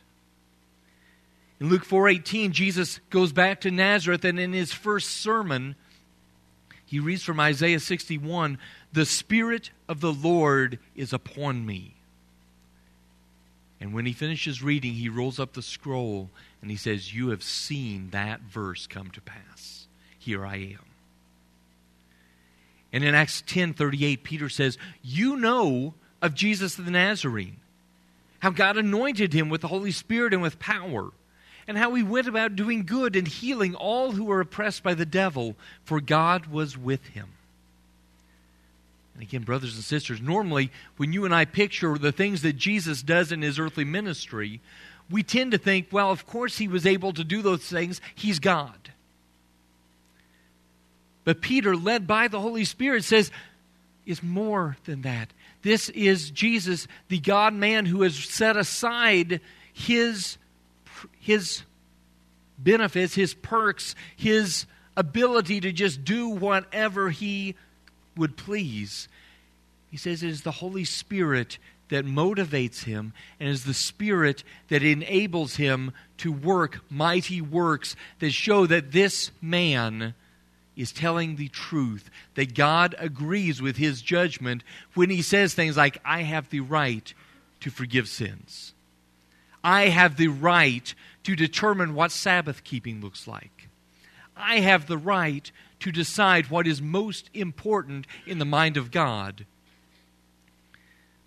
In 1.59 1.69
Luke 1.69 1.85
4:18, 1.85 2.51
Jesus 2.51 2.99
goes 3.11 3.31
back 3.31 3.61
to 3.61 3.69
Nazareth, 3.69 4.25
and 4.25 4.39
in 4.39 4.53
his 4.53 4.73
first 4.73 5.09
sermon, 5.09 5.75
he 6.83 6.99
reads 6.99 7.21
from 7.21 7.39
Isaiah 7.39 7.79
61 7.79 8.57
The 8.91 9.05
Spirit 9.05 9.69
of 9.87 10.01
the 10.01 10.13
Lord 10.13 10.79
is 10.95 11.13
upon 11.13 11.63
me. 11.63 11.93
And 13.81 13.93
when 13.95 14.05
he 14.05 14.13
finishes 14.13 14.61
reading, 14.61 14.93
he 14.93 15.09
rolls 15.09 15.39
up 15.39 15.53
the 15.53 15.63
scroll 15.63 16.29
and 16.61 16.69
he 16.69 16.77
says, 16.77 17.13
You 17.13 17.29
have 17.29 17.41
seen 17.41 18.11
that 18.11 18.41
verse 18.41 18.85
come 18.85 19.09
to 19.11 19.21
pass. 19.21 19.87
Here 20.19 20.45
I 20.45 20.57
am. 20.57 20.85
And 22.93 23.03
in 23.03 23.15
Acts 23.15 23.43
10 23.47 23.73
38, 23.73 24.23
Peter 24.23 24.49
says, 24.49 24.77
You 25.01 25.35
know 25.35 25.95
of 26.21 26.35
Jesus 26.35 26.75
the 26.75 26.91
Nazarene, 26.91 27.57
how 28.39 28.51
God 28.51 28.77
anointed 28.77 29.33
him 29.33 29.49
with 29.49 29.61
the 29.61 29.67
Holy 29.67 29.91
Spirit 29.91 30.33
and 30.33 30.43
with 30.43 30.59
power 30.59 31.11
and 31.67 31.77
how 31.77 31.93
he 31.95 32.03
went 32.03 32.27
about 32.27 32.55
doing 32.55 32.85
good 32.85 33.15
and 33.15 33.27
healing 33.27 33.73
all 33.75 34.11
who 34.11 34.25
were 34.25 34.41
oppressed 34.41 34.83
by 34.83 34.93
the 34.93 35.05
devil, 35.05 35.55
for 35.83 36.01
God 36.01 36.47
was 36.47 36.77
with 36.77 37.07
him. 37.07 37.29
And 39.21 39.29
again, 39.29 39.43
brothers 39.43 39.75
and 39.75 39.83
sisters, 39.83 40.19
normally 40.19 40.71
when 40.97 41.13
you 41.13 41.25
and 41.25 41.35
I 41.35 41.45
picture 41.45 41.95
the 41.95 42.11
things 42.11 42.41
that 42.41 42.53
Jesus 42.53 43.03
does 43.03 43.31
in 43.31 43.43
his 43.43 43.59
earthly 43.59 43.83
ministry, 43.83 44.61
we 45.11 45.21
tend 45.21 45.51
to 45.51 45.59
think, 45.59 45.89
well, 45.91 46.09
of 46.09 46.25
course 46.25 46.57
he 46.57 46.67
was 46.67 46.87
able 46.87 47.13
to 47.13 47.23
do 47.23 47.43
those 47.43 47.63
things. 47.63 48.01
He's 48.15 48.39
God. 48.39 48.89
But 51.23 51.39
Peter, 51.39 51.75
led 51.75 52.07
by 52.07 52.29
the 52.29 52.39
Holy 52.39 52.65
Spirit, 52.65 53.03
says, 53.03 53.29
is 54.07 54.23
more 54.23 54.75
than 54.85 55.03
that. 55.03 55.29
This 55.61 55.89
is 55.89 56.31
Jesus, 56.31 56.87
the 57.07 57.19
God 57.19 57.53
man 57.53 57.85
who 57.85 58.01
has 58.01 58.15
set 58.15 58.57
aside 58.57 59.39
his 59.71 60.39
his 61.19 61.61
benefits, 62.57 63.13
his 63.13 63.35
perks, 63.35 63.93
his 64.15 64.65
ability 64.97 65.61
to 65.61 65.71
just 65.71 66.03
do 66.03 66.27
whatever 66.29 67.11
he 67.11 67.53
would 68.17 68.35
please. 68.35 69.07
He 69.91 69.97
says 69.97 70.23
it 70.23 70.29
is 70.29 70.41
the 70.41 70.51
Holy 70.51 70.85
Spirit 70.85 71.59
that 71.89 72.05
motivates 72.05 72.85
him 72.85 73.13
and 73.39 73.49
is 73.49 73.65
the 73.65 73.73
Spirit 73.73 74.43
that 74.69 74.81
enables 74.81 75.57
him 75.57 75.91
to 76.17 76.31
work 76.31 76.79
mighty 76.89 77.41
works 77.41 77.97
that 78.19 78.31
show 78.31 78.65
that 78.65 78.93
this 78.93 79.31
man 79.41 80.15
is 80.77 80.93
telling 80.93 81.35
the 81.35 81.49
truth, 81.49 82.09
that 82.35 82.55
God 82.55 82.95
agrees 82.97 83.61
with 83.61 83.75
his 83.75 84.01
judgment 84.01 84.63
when 84.93 85.09
he 85.09 85.21
says 85.21 85.53
things 85.53 85.75
like, 85.75 85.97
I 86.05 86.21
have 86.21 86.49
the 86.49 86.61
right 86.61 87.13
to 87.59 87.69
forgive 87.69 88.07
sins. 88.07 88.73
I 89.61 89.89
have 89.89 90.15
the 90.15 90.29
right 90.29 90.95
to 91.23 91.35
determine 91.35 91.93
what 91.93 92.11
Sabbath 92.13 92.63
keeping 92.63 93.01
looks 93.01 93.27
like. 93.27 93.67
I 94.35 94.61
have 94.61 94.87
the 94.87 94.97
right 94.97 95.51
to 95.81 95.91
decide 95.91 96.49
what 96.49 96.65
is 96.65 96.81
most 96.81 97.29
important 97.33 98.07
in 98.25 98.39
the 98.39 98.45
mind 98.45 98.77
of 98.77 98.91
God. 98.91 99.45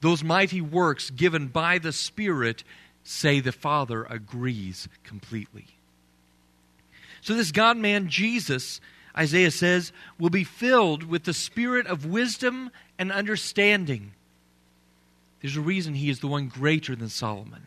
Those 0.04 0.22
mighty 0.22 0.60
works 0.60 1.08
given 1.08 1.46
by 1.46 1.78
the 1.78 1.90
Spirit 1.90 2.62
say 3.04 3.40
the 3.40 3.52
Father 3.52 4.04
agrees 4.04 4.86
completely. 5.02 5.64
So, 7.22 7.32
this 7.32 7.52
God 7.52 7.78
man, 7.78 8.10
Jesus, 8.10 8.82
Isaiah 9.16 9.50
says, 9.50 9.92
will 10.18 10.28
be 10.28 10.44
filled 10.44 11.04
with 11.04 11.24
the 11.24 11.32
spirit 11.32 11.86
of 11.86 12.04
wisdom 12.04 12.70
and 12.98 13.10
understanding. 13.10 14.12
There's 15.40 15.56
a 15.56 15.62
reason 15.62 15.94
he 15.94 16.10
is 16.10 16.20
the 16.20 16.28
one 16.28 16.48
greater 16.48 16.94
than 16.94 17.08
Solomon. 17.08 17.66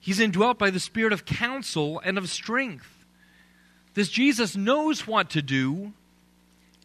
He's 0.00 0.18
indwelt 0.18 0.58
by 0.58 0.70
the 0.70 0.80
spirit 0.80 1.12
of 1.12 1.24
counsel 1.24 2.02
and 2.04 2.18
of 2.18 2.28
strength. 2.28 3.06
This 3.94 4.08
Jesus 4.08 4.56
knows 4.56 5.06
what 5.06 5.30
to 5.30 5.42
do, 5.42 5.92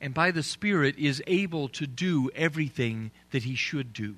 and 0.02 0.14
by 0.14 0.32
the 0.32 0.44
Spirit 0.44 0.98
is 0.98 1.24
able 1.28 1.70
to 1.70 1.88
do 1.88 2.30
everything 2.36 3.12
that 3.32 3.44
he 3.44 3.56
should 3.56 3.94
do. 3.94 4.16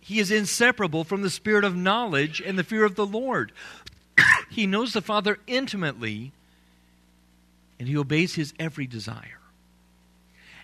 He 0.00 0.18
is 0.18 0.30
inseparable 0.30 1.04
from 1.04 1.22
the 1.22 1.30
spirit 1.30 1.64
of 1.64 1.74
knowledge 1.74 2.42
and 2.44 2.58
the 2.58 2.64
fear 2.64 2.84
of 2.84 2.96
the 2.96 3.06
Lord. 3.06 3.52
he 4.50 4.66
knows 4.66 4.92
the 4.92 5.00
Father 5.00 5.38
intimately, 5.46 6.32
and 7.78 7.88
he 7.88 7.96
obeys 7.96 8.34
his 8.34 8.52
every 8.58 8.86
desire. 8.86 9.40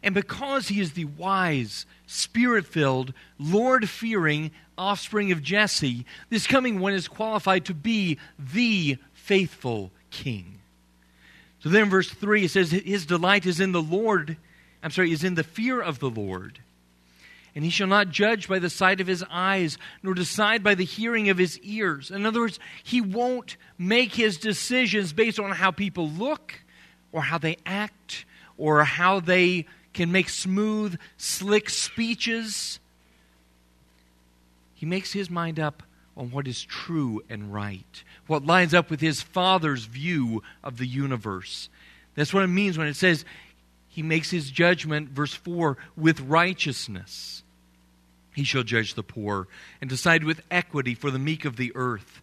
And 0.02 0.14
because 0.14 0.68
he 0.68 0.80
is 0.80 0.92
the 0.92 1.06
wise, 1.06 1.86
spirit 2.06 2.66
filled, 2.66 3.14
Lord 3.38 3.88
fearing 3.88 4.50
offspring 4.76 5.32
of 5.32 5.42
Jesse, 5.42 6.04
this 6.28 6.46
coming 6.46 6.78
one 6.78 6.92
is 6.92 7.08
qualified 7.08 7.64
to 7.64 7.74
be 7.74 8.18
the 8.38 8.98
faithful 9.14 9.90
king. 10.10 10.60
So 11.66 11.72
then 11.72 11.90
verse 11.90 12.08
3 12.08 12.44
it 12.44 12.52
says, 12.52 12.70
His 12.70 13.06
delight 13.06 13.44
is 13.44 13.58
in 13.58 13.72
the 13.72 13.82
Lord, 13.82 14.36
I'm 14.84 14.92
sorry, 14.92 15.10
is 15.10 15.24
in 15.24 15.34
the 15.34 15.42
fear 15.42 15.82
of 15.82 15.98
the 15.98 16.08
Lord. 16.08 16.60
And 17.56 17.64
he 17.64 17.70
shall 17.70 17.88
not 17.88 18.10
judge 18.10 18.46
by 18.46 18.60
the 18.60 18.70
sight 18.70 19.00
of 19.00 19.08
his 19.08 19.24
eyes, 19.28 19.76
nor 20.00 20.14
decide 20.14 20.62
by 20.62 20.76
the 20.76 20.84
hearing 20.84 21.28
of 21.28 21.38
his 21.38 21.58
ears. 21.62 22.12
In 22.12 22.24
other 22.24 22.38
words, 22.38 22.60
he 22.84 23.00
won't 23.00 23.56
make 23.78 24.14
his 24.14 24.36
decisions 24.36 25.12
based 25.12 25.40
on 25.40 25.50
how 25.50 25.72
people 25.72 26.08
look, 26.08 26.54
or 27.10 27.22
how 27.22 27.36
they 27.36 27.56
act, 27.66 28.26
or 28.56 28.84
how 28.84 29.18
they 29.18 29.66
can 29.92 30.12
make 30.12 30.28
smooth, 30.28 30.96
slick 31.16 31.68
speeches. 31.68 32.78
He 34.72 34.86
makes 34.86 35.12
his 35.12 35.28
mind 35.28 35.58
up 35.58 35.82
on 36.16 36.30
what 36.30 36.48
is 36.48 36.62
true 36.62 37.22
and 37.28 37.52
right, 37.52 38.02
what 38.26 38.46
lines 38.46 38.72
up 38.72 38.90
with 38.90 39.00
his 39.00 39.20
Father's 39.20 39.84
view 39.84 40.42
of 40.64 40.78
the 40.78 40.86
universe. 40.86 41.68
That's 42.14 42.32
what 42.32 42.44
it 42.44 42.48
means 42.48 42.78
when 42.78 42.86
it 42.86 42.96
says 42.96 43.24
he 43.88 44.02
makes 44.02 44.30
his 44.30 44.50
judgment, 44.50 45.10
verse 45.10 45.34
4, 45.34 45.76
with 45.96 46.20
righteousness. 46.20 47.42
He 48.34 48.44
shall 48.44 48.62
judge 48.62 48.94
the 48.94 49.02
poor 49.02 49.48
and 49.80 49.88
decide 49.88 50.24
with 50.24 50.42
equity 50.50 50.94
for 50.94 51.10
the 51.10 51.18
meek 51.18 51.44
of 51.44 51.56
the 51.56 51.72
earth. 51.74 52.20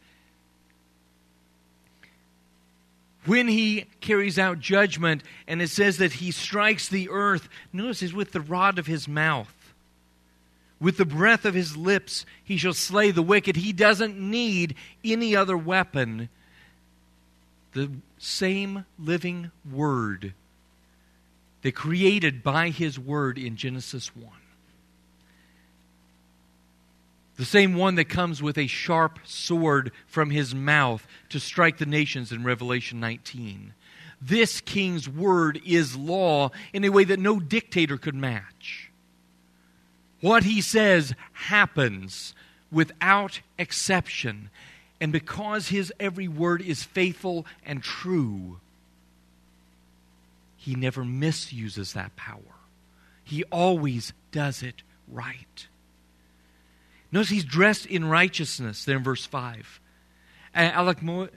When 3.25 3.47
he 3.47 3.85
carries 4.01 4.38
out 4.38 4.59
judgment, 4.59 5.23
and 5.47 5.62
it 5.62 5.69
says 5.69 5.97
that 5.97 6.13
he 6.13 6.31
strikes 6.31 6.89
the 6.89 7.09
earth, 7.09 7.47
notice 7.71 8.03
it's 8.03 8.13
with 8.13 8.33
the 8.33 8.41
rod 8.41 8.77
of 8.77 8.85
his 8.85 9.07
mouth. 9.07 9.62
With 10.83 10.97
the 10.97 11.05
breath 11.05 11.45
of 11.45 11.53
his 11.53 11.77
lips, 11.77 12.25
he 12.43 12.57
shall 12.57 12.73
slay 12.73 13.11
the 13.11 13.21
wicked. 13.21 13.55
He 13.55 13.71
doesn't 13.71 14.19
need 14.19 14.75
any 15.01 15.33
other 15.33 15.55
weapon. 15.55 16.27
The 17.72 17.89
same 18.17 18.85
living 19.00 19.51
word 19.72 20.33
that 21.61 21.74
created 21.74 22.43
by 22.43 22.67
his 22.67 23.00
word 23.00 23.37
in 23.37 23.55
Genesis 23.55 24.13
1 24.13 24.29
the 27.35 27.46
same 27.46 27.74
one 27.74 27.96
that 27.96 28.05
comes 28.05 28.43
with 28.43 28.59
a 28.59 28.67
sharp 28.67 29.17
sword 29.24 29.91
from 30.05 30.29
his 30.29 30.53
mouth 30.53 31.07
to 31.29 31.39
strike 31.39 31.79
the 31.79 31.85
nations 31.85 32.31
in 32.31 32.43
Revelation 32.43 33.00
19. 33.00 33.74
This 34.22 34.61
king's 34.61 35.09
word 35.09 35.59
is 35.65 35.96
law 35.96 36.51
in 36.74 36.83
a 36.83 36.89
way 36.89 37.03
that 37.05 37.19
no 37.19 37.39
dictator 37.39 37.98
could 37.98 38.13
match. 38.13 38.91
What 40.24 40.46
he 40.46 40.62
says 40.62 41.14
happens 41.33 42.33
without 42.72 43.42
exception. 43.57 44.50
And 45.01 45.12
because 45.12 45.68
his 45.68 45.92
every 46.00 46.29
word 46.29 46.62
is 46.62 46.81
faithful 46.81 47.46
and 47.66 47.83
true, 47.83 48.62
he 50.55 50.75
never 50.75 51.03
misuses 51.03 51.92
that 51.92 52.16
power. 52.16 52.55
He 53.25 53.44
always 53.51 54.14
does 54.31 54.64
it 54.64 54.81
right. 55.09 55.68
Notice 57.12 57.27
he's 57.27 57.44
dressed 57.44 57.86
in 57.86 58.05
righteousness 58.05 58.86
there 58.86 58.96
in 58.96 59.03
verse 59.03 59.25
5. 59.25 59.81
Alec 60.55 61.01
Mo- 61.01 61.27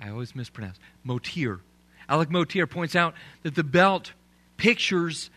I 0.00 0.08
always 0.08 0.34
mispronounce. 0.34 0.78
Motyer. 1.04 1.60
Alec 2.08 2.30
Motyer 2.30 2.66
points 2.66 2.96
out 2.96 3.12
that 3.42 3.56
the 3.56 3.62
belt 3.62 4.12
pictures 4.56 5.28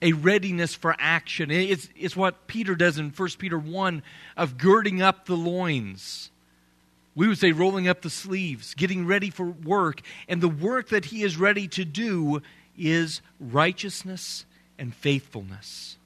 a 0.00 0.12
readiness 0.12 0.74
for 0.74 0.94
action. 0.98 1.50
It's, 1.50 1.88
it's 1.96 2.16
what 2.16 2.46
Peter 2.46 2.74
does 2.74 2.98
in 2.98 3.10
1 3.10 3.28
Peter 3.38 3.58
1 3.58 4.02
of 4.36 4.58
girding 4.58 5.02
up 5.02 5.26
the 5.26 5.36
loins. 5.36 6.30
We 7.14 7.26
would 7.26 7.38
say 7.38 7.50
rolling 7.50 7.88
up 7.88 8.02
the 8.02 8.10
sleeves, 8.10 8.74
getting 8.74 9.06
ready 9.06 9.30
for 9.30 9.46
work. 9.46 10.02
And 10.28 10.40
the 10.40 10.48
work 10.48 10.90
that 10.90 11.06
he 11.06 11.22
is 11.22 11.36
ready 11.36 11.66
to 11.68 11.84
do 11.84 12.42
is 12.78 13.20
righteousness 13.40 14.46
and 14.78 14.94
faithfulness. 14.94 15.96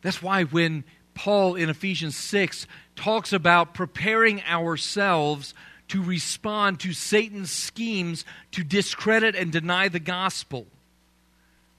That's 0.00 0.22
why 0.22 0.44
when 0.44 0.84
Paul 1.14 1.56
in 1.56 1.68
Ephesians 1.68 2.16
6 2.16 2.66
talks 2.96 3.32
about 3.32 3.74
preparing 3.74 4.42
ourselves 4.44 5.54
to 5.88 6.02
respond 6.02 6.80
to 6.80 6.94
Satan's 6.94 7.50
schemes 7.50 8.24
to 8.52 8.64
discredit 8.64 9.36
and 9.36 9.52
deny 9.52 9.88
the 9.88 10.00
gospel. 10.00 10.66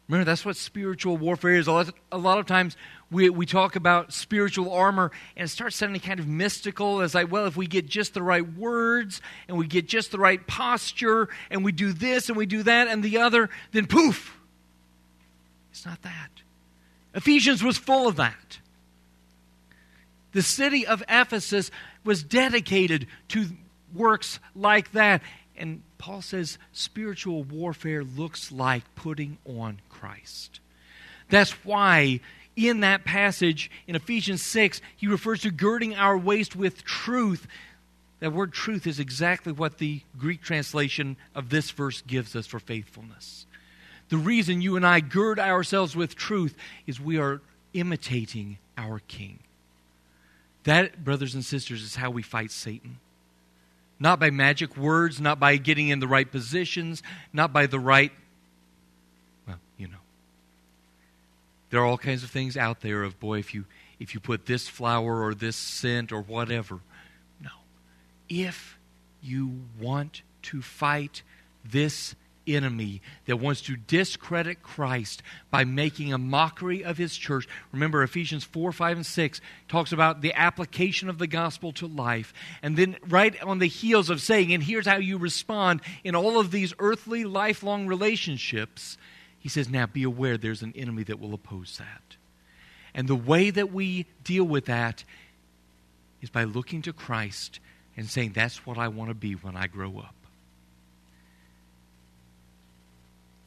Remember, 0.07 0.25
that's 0.25 0.43
what 0.43 0.57
spiritual 0.57 1.15
warfare 1.17 1.55
is. 1.55 1.67
A 1.67 1.93
lot, 2.17 2.37
of 2.37 2.45
times 2.45 2.75
we, 3.09 3.29
we 3.29 3.45
talk 3.45 3.75
about 3.75 4.11
spiritual 4.11 4.71
armor 4.71 5.11
and 5.37 5.45
it 5.45 5.47
starts 5.47 5.77
sounding 5.77 6.01
kind 6.01 6.19
of 6.19 6.27
mystical 6.27 7.01
as 7.01 7.15
like, 7.15 7.31
well, 7.31 7.45
if 7.45 7.55
we 7.55 7.67
get 7.67 7.87
just 7.87 8.13
the 8.13 8.21
right 8.21 8.53
words 8.55 9.21
and 9.47 9.57
we 9.57 9.65
get 9.65 9.87
just 9.87 10.11
the 10.11 10.19
right 10.19 10.45
posture 10.45 11.29
and 11.49 11.63
we 11.63 11.71
do 11.71 11.93
this 11.93 12.27
and 12.27 12.37
we 12.37 12.45
do 12.45 12.63
that 12.63 12.89
and 12.89 13.01
the 13.01 13.19
other, 13.19 13.49
then 13.71 13.87
poof. 13.87 14.37
It's 15.71 15.85
not 15.85 16.01
that. 16.01 16.29
Ephesians 17.15 17.63
was 17.63 17.77
full 17.77 18.07
of 18.07 18.17
that. 18.17 18.59
The 20.33 20.41
city 20.41 20.85
of 20.85 21.01
Ephesus 21.07 21.71
was 22.03 22.23
dedicated 22.23 23.07
to 23.29 23.47
works 23.93 24.39
like 24.55 24.91
that. 24.91 25.21
And 25.57 25.83
Paul 25.97 26.21
says 26.21 26.57
spiritual 26.71 27.43
warfare 27.43 28.03
looks 28.03 28.51
like 28.51 28.83
putting 28.95 29.37
on 29.45 29.79
Christ. 29.89 30.59
That's 31.29 31.51
why 31.63 32.19
in 32.55 32.81
that 32.81 33.05
passage 33.05 33.71
in 33.87 33.95
Ephesians 33.95 34.43
6, 34.43 34.81
he 34.95 35.07
refers 35.07 35.41
to 35.41 35.51
girding 35.51 35.95
our 35.95 36.17
waist 36.17 36.55
with 36.55 36.83
truth. 36.83 37.47
That 38.19 38.33
word 38.33 38.53
truth 38.53 38.87
is 38.87 38.99
exactly 38.99 39.51
what 39.51 39.77
the 39.77 40.01
Greek 40.17 40.41
translation 40.41 41.17
of 41.35 41.49
this 41.49 41.71
verse 41.71 42.01
gives 42.01 42.35
us 42.35 42.47
for 42.47 42.59
faithfulness. 42.59 43.45
The 44.09 44.17
reason 44.17 44.61
you 44.61 44.75
and 44.75 44.85
I 44.85 44.99
gird 44.99 45.39
ourselves 45.39 45.95
with 45.95 46.15
truth 46.15 46.55
is 46.85 46.99
we 46.99 47.17
are 47.17 47.41
imitating 47.73 48.57
our 48.77 48.99
King. 49.07 49.39
That, 50.63 51.03
brothers 51.03 51.33
and 51.33 51.43
sisters, 51.43 51.83
is 51.83 51.95
how 51.95 52.11
we 52.11 52.21
fight 52.21 52.51
Satan. 52.51 52.99
Not 54.03 54.19
by 54.19 54.31
magic 54.31 54.75
words, 54.75 55.21
not 55.21 55.39
by 55.39 55.55
getting 55.55 55.87
in 55.87 55.99
the 56.01 56.09
right 56.09 56.29
positions, 56.29 57.01
not 57.31 57.53
by 57.53 57.67
the 57.67 57.79
right, 57.79 58.11
well, 59.47 59.59
you 59.77 59.87
know. 59.87 60.03
There 61.69 61.79
are 61.79 61.85
all 61.85 61.97
kinds 61.97 62.21
of 62.21 62.29
things 62.29 62.57
out 62.57 62.81
there 62.81 63.03
of, 63.03 63.17
boy, 63.17 63.39
if 63.39 63.53
you, 63.53 63.63
if 64.01 64.13
you 64.13 64.19
put 64.19 64.45
this 64.45 64.67
flower 64.67 65.23
or 65.23 65.33
this 65.33 65.55
scent 65.55 66.11
or 66.11 66.19
whatever. 66.19 66.81
No. 67.39 67.51
If 68.27 68.77
you 69.21 69.61
want 69.79 70.23
to 70.41 70.61
fight 70.61 71.21
this 71.63 72.13
enemy 72.47 73.01
that 73.25 73.37
wants 73.37 73.61
to 73.61 73.75
discredit 73.75 74.63
Christ 74.63 75.21
by 75.49 75.63
making 75.63 76.13
a 76.13 76.17
mockery 76.17 76.83
of 76.83 76.97
his 76.97 77.15
church. 77.15 77.47
Remember, 77.71 78.03
Ephesians 78.03 78.43
4, 78.43 78.71
5, 78.71 78.97
and 78.97 79.05
6 79.05 79.41
talks 79.67 79.91
about 79.91 80.21
the 80.21 80.33
application 80.33 81.09
of 81.09 81.17
the 81.17 81.27
gospel 81.27 81.71
to 81.73 81.87
life. 81.87 82.33
And 82.61 82.77
then, 82.77 82.97
right 83.07 83.41
on 83.43 83.59
the 83.59 83.67
heels 83.67 84.09
of 84.09 84.21
saying, 84.21 84.53
and 84.53 84.63
here's 84.63 84.87
how 84.87 84.97
you 84.97 85.17
respond 85.17 85.81
in 86.03 86.15
all 86.15 86.39
of 86.39 86.51
these 86.51 86.73
earthly, 86.79 87.25
lifelong 87.25 87.87
relationships, 87.87 88.97
he 89.39 89.49
says, 89.49 89.69
now 89.69 89.85
be 89.85 90.03
aware 90.03 90.37
there's 90.37 90.61
an 90.61 90.73
enemy 90.75 91.03
that 91.03 91.19
will 91.19 91.33
oppose 91.33 91.77
that. 91.77 92.17
And 92.93 93.07
the 93.07 93.15
way 93.15 93.49
that 93.49 93.71
we 93.71 94.05
deal 94.23 94.43
with 94.43 94.65
that 94.65 95.03
is 96.21 96.29
by 96.29 96.43
looking 96.43 96.81
to 96.83 96.93
Christ 96.93 97.59
and 97.97 98.09
saying, 98.09 98.31
That's 98.33 98.65
what 98.65 98.77
I 98.77 98.87
want 98.87 99.09
to 99.09 99.15
be 99.15 99.33
when 99.33 99.55
I 99.55 99.67
grow 99.67 99.99
up. 99.99 100.15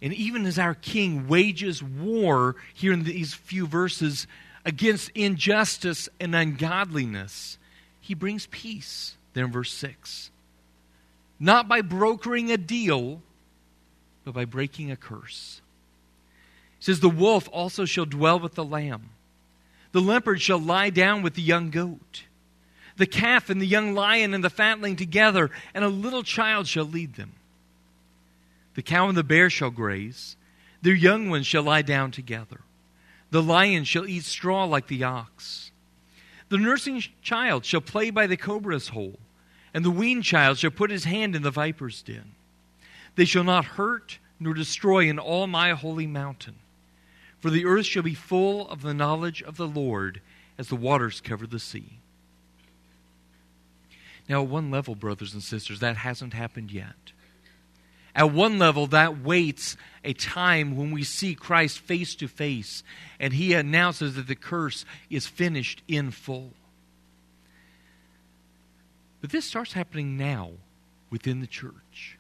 And 0.03 0.13
even 0.13 0.45
as 0.47 0.59
our 0.59 0.75
king 0.75 1.27
wages 1.27 1.83
war 1.83 2.57
here 2.75 2.93
in 2.93 3.05
these 3.05 3.35
few 3.35 3.67
verses 3.67 4.27
against 4.65 5.11
injustice 5.15 6.09
and 6.21 6.35
ungodliness, 6.35 7.59
he 8.01 8.15
brings 8.15 8.47
peace 8.47 9.17
there 9.33 9.45
in 9.45 9.53
verse 9.53 9.73
6. 9.73 10.31
Not 11.41 11.69
by 11.69 11.81
brokering 11.81 12.51
a 12.51 12.57
deal, 12.57 13.23
but 14.25 14.35
by 14.35 14.45
breaking 14.45 14.91
a 14.91 14.97
curse. 14.97 15.61
He 16.79 16.85
says, 16.85 17.01
The 17.01 17.09
wolf 17.09 17.49
also 17.53 17.85
shall 17.85 18.07
dwell 18.07 18.39
with 18.39 18.55
the 18.55 18.65
lamb, 18.65 19.11
the 19.93 20.01
leopard 20.01 20.43
shall 20.43 20.59
lie 20.59 20.91
down 20.91 21.23
with 21.23 21.35
the 21.35 21.43
young 21.43 21.71
goat 21.71 22.25
the 22.97 23.07
calf 23.07 23.51
and 23.51 23.61
the 23.61 23.67
young 23.67 23.95
lion 23.95 24.35
and 24.35 24.43
the 24.43 24.51
fatling 24.51 24.97
together, 24.97 25.51
and 25.75 25.85
a 25.85 25.89
little 25.89 26.23
child 26.23 26.67
shall 26.67 26.85
lead 26.85 27.15
them. 27.15 27.33
The 28.77 28.83
cow 28.83 29.09
and 29.09 29.17
the 29.17 29.25
bear 29.25 29.49
shall 29.49 29.71
graze, 29.71 30.37
their 30.83 30.95
young 30.95 31.31
ones 31.31 31.47
shall 31.47 31.63
lie 31.63 31.81
down 31.81 32.11
together. 32.11 32.61
The 33.31 33.43
lion 33.43 33.85
shall 33.85 34.07
eat 34.07 34.25
straw 34.25 34.65
like 34.65 34.87
the 34.87 35.03
ox. 35.03 35.73
The 36.51 36.59
nursing 36.59 37.03
child 37.23 37.65
shall 37.65 37.81
play 37.81 38.11
by 38.11 38.27
the 38.27 38.37
cobra's 38.37 38.89
hole, 38.89 39.19
and 39.73 39.83
the 39.83 39.91
weaned 39.91 40.25
child 40.25 40.59
shall 40.59 40.71
put 40.71 40.91
his 40.91 41.05
hand 41.05 41.35
in 41.35 41.43
the 41.43 41.51
viper's 41.51 42.03
den. 42.03 42.33
They 43.15 43.25
shall 43.25 43.45
not 43.45 43.65
hurt 43.65 44.19
nor 44.39 44.53
destroy 44.53 45.09
in 45.09 45.19
all 45.19 45.47
my 45.47 45.71
holy 45.71 46.07
mountain. 46.07 46.57
For 47.41 47.49
the 47.49 47.65
earth 47.65 47.87
shall 47.87 48.03
be 48.03 48.15
full 48.15 48.69
of 48.69 48.83
the 48.83 48.95
knowledge 48.95 49.43
of 49.43 49.57
the 49.57 49.67
Lord 49.67 50.21
as 50.59 50.69
the 50.69 50.77
waters 50.77 51.23
cover 51.23 51.47
the 51.47 51.59
sea. 51.59 51.99
Now, 54.29 54.43
at 54.43 54.49
one 54.49 54.71
level, 54.71 54.95
brothers 54.95 55.33
and 55.33 55.43
sisters, 55.43 55.81
that 55.81 55.97
hasn't 55.97 56.35
happened 56.35 56.71
yet. 56.71 57.13
At 58.17 58.33
one 58.33 58.59
level, 58.59 58.87
that 58.89 59.23
waits 59.23 59.77
a 60.03 60.15
time 60.15 60.75
when 60.75 60.91
we 60.91 61.05
see 61.05 61.35
Christ 61.35 61.79
face 61.79 62.15
to 62.17 62.29
face 62.29 62.83
and 63.21 63.35
he 63.35 63.53
announces 63.53 64.17
that 64.17 64.27
the 64.27 64.35
curse 64.35 64.87
is 65.11 65.27
finished 65.27 65.83
in 65.87 66.11
full. 66.11 66.55
But 69.21 69.31
this 69.31 69.45
starts 69.45 69.75
happening 69.75 70.17
now 70.17 70.53
within 71.11 71.41
the 71.41 71.47
church. 71.47 72.19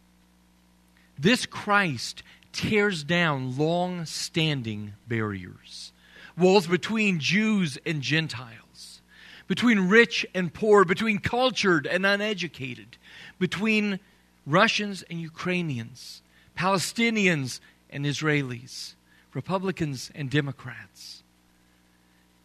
This 1.18 1.46
Christ 1.46 2.22
tears 2.52 3.02
down 3.02 3.56
long 3.56 4.04
standing 4.04 4.92
barriers, 5.08 5.92
walls 6.36 6.66
between 6.66 7.20
Jews 7.20 7.78
and 7.86 8.02
Gentiles 8.02 9.00
between 9.46 9.88
rich 9.88 10.26
and 10.34 10.52
poor, 10.52 10.84
between 10.84 11.18
cultured 11.18 11.86
and 11.86 12.04
uneducated, 12.04 12.96
between 13.38 14.00
Russians 14.46 15.02
and 15.10 15.20
Ukrainians, 15.20 16.22
Palestinians 16.56 17.60
and 17.90 18.06
Israelis, 18.06 18.94
Republicans 19.34 20.10
and 20.14 20.30
Democrats. 20.30 21.22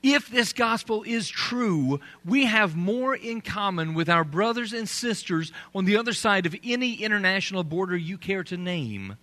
If 0.03 0.29
this 0.29 0.51
gospel 0.51 1.03
is 1.03 1.29
true, 1.29 1.99
we 2.25 2.45
have 2.45 2.75
more 2.75 3.15
in 3.15 3.41
common 3.41 3.93
with 3.93 4.09
our 4.09 4.23
brothers 4.23 4.73
and 4.73 4.89
sisters 4.89 5.51
on 5.75 5.85
the 5.85 5.95
other 5.95 6.13
side 6.13 6.47
of 6.47 6.55
any 6.63 6.95
international 6.95 7.63
border 7.63 7.95
you 7.95 8.17
care 8.17 8.43
to 8.45 8.57
name 8.57 9.15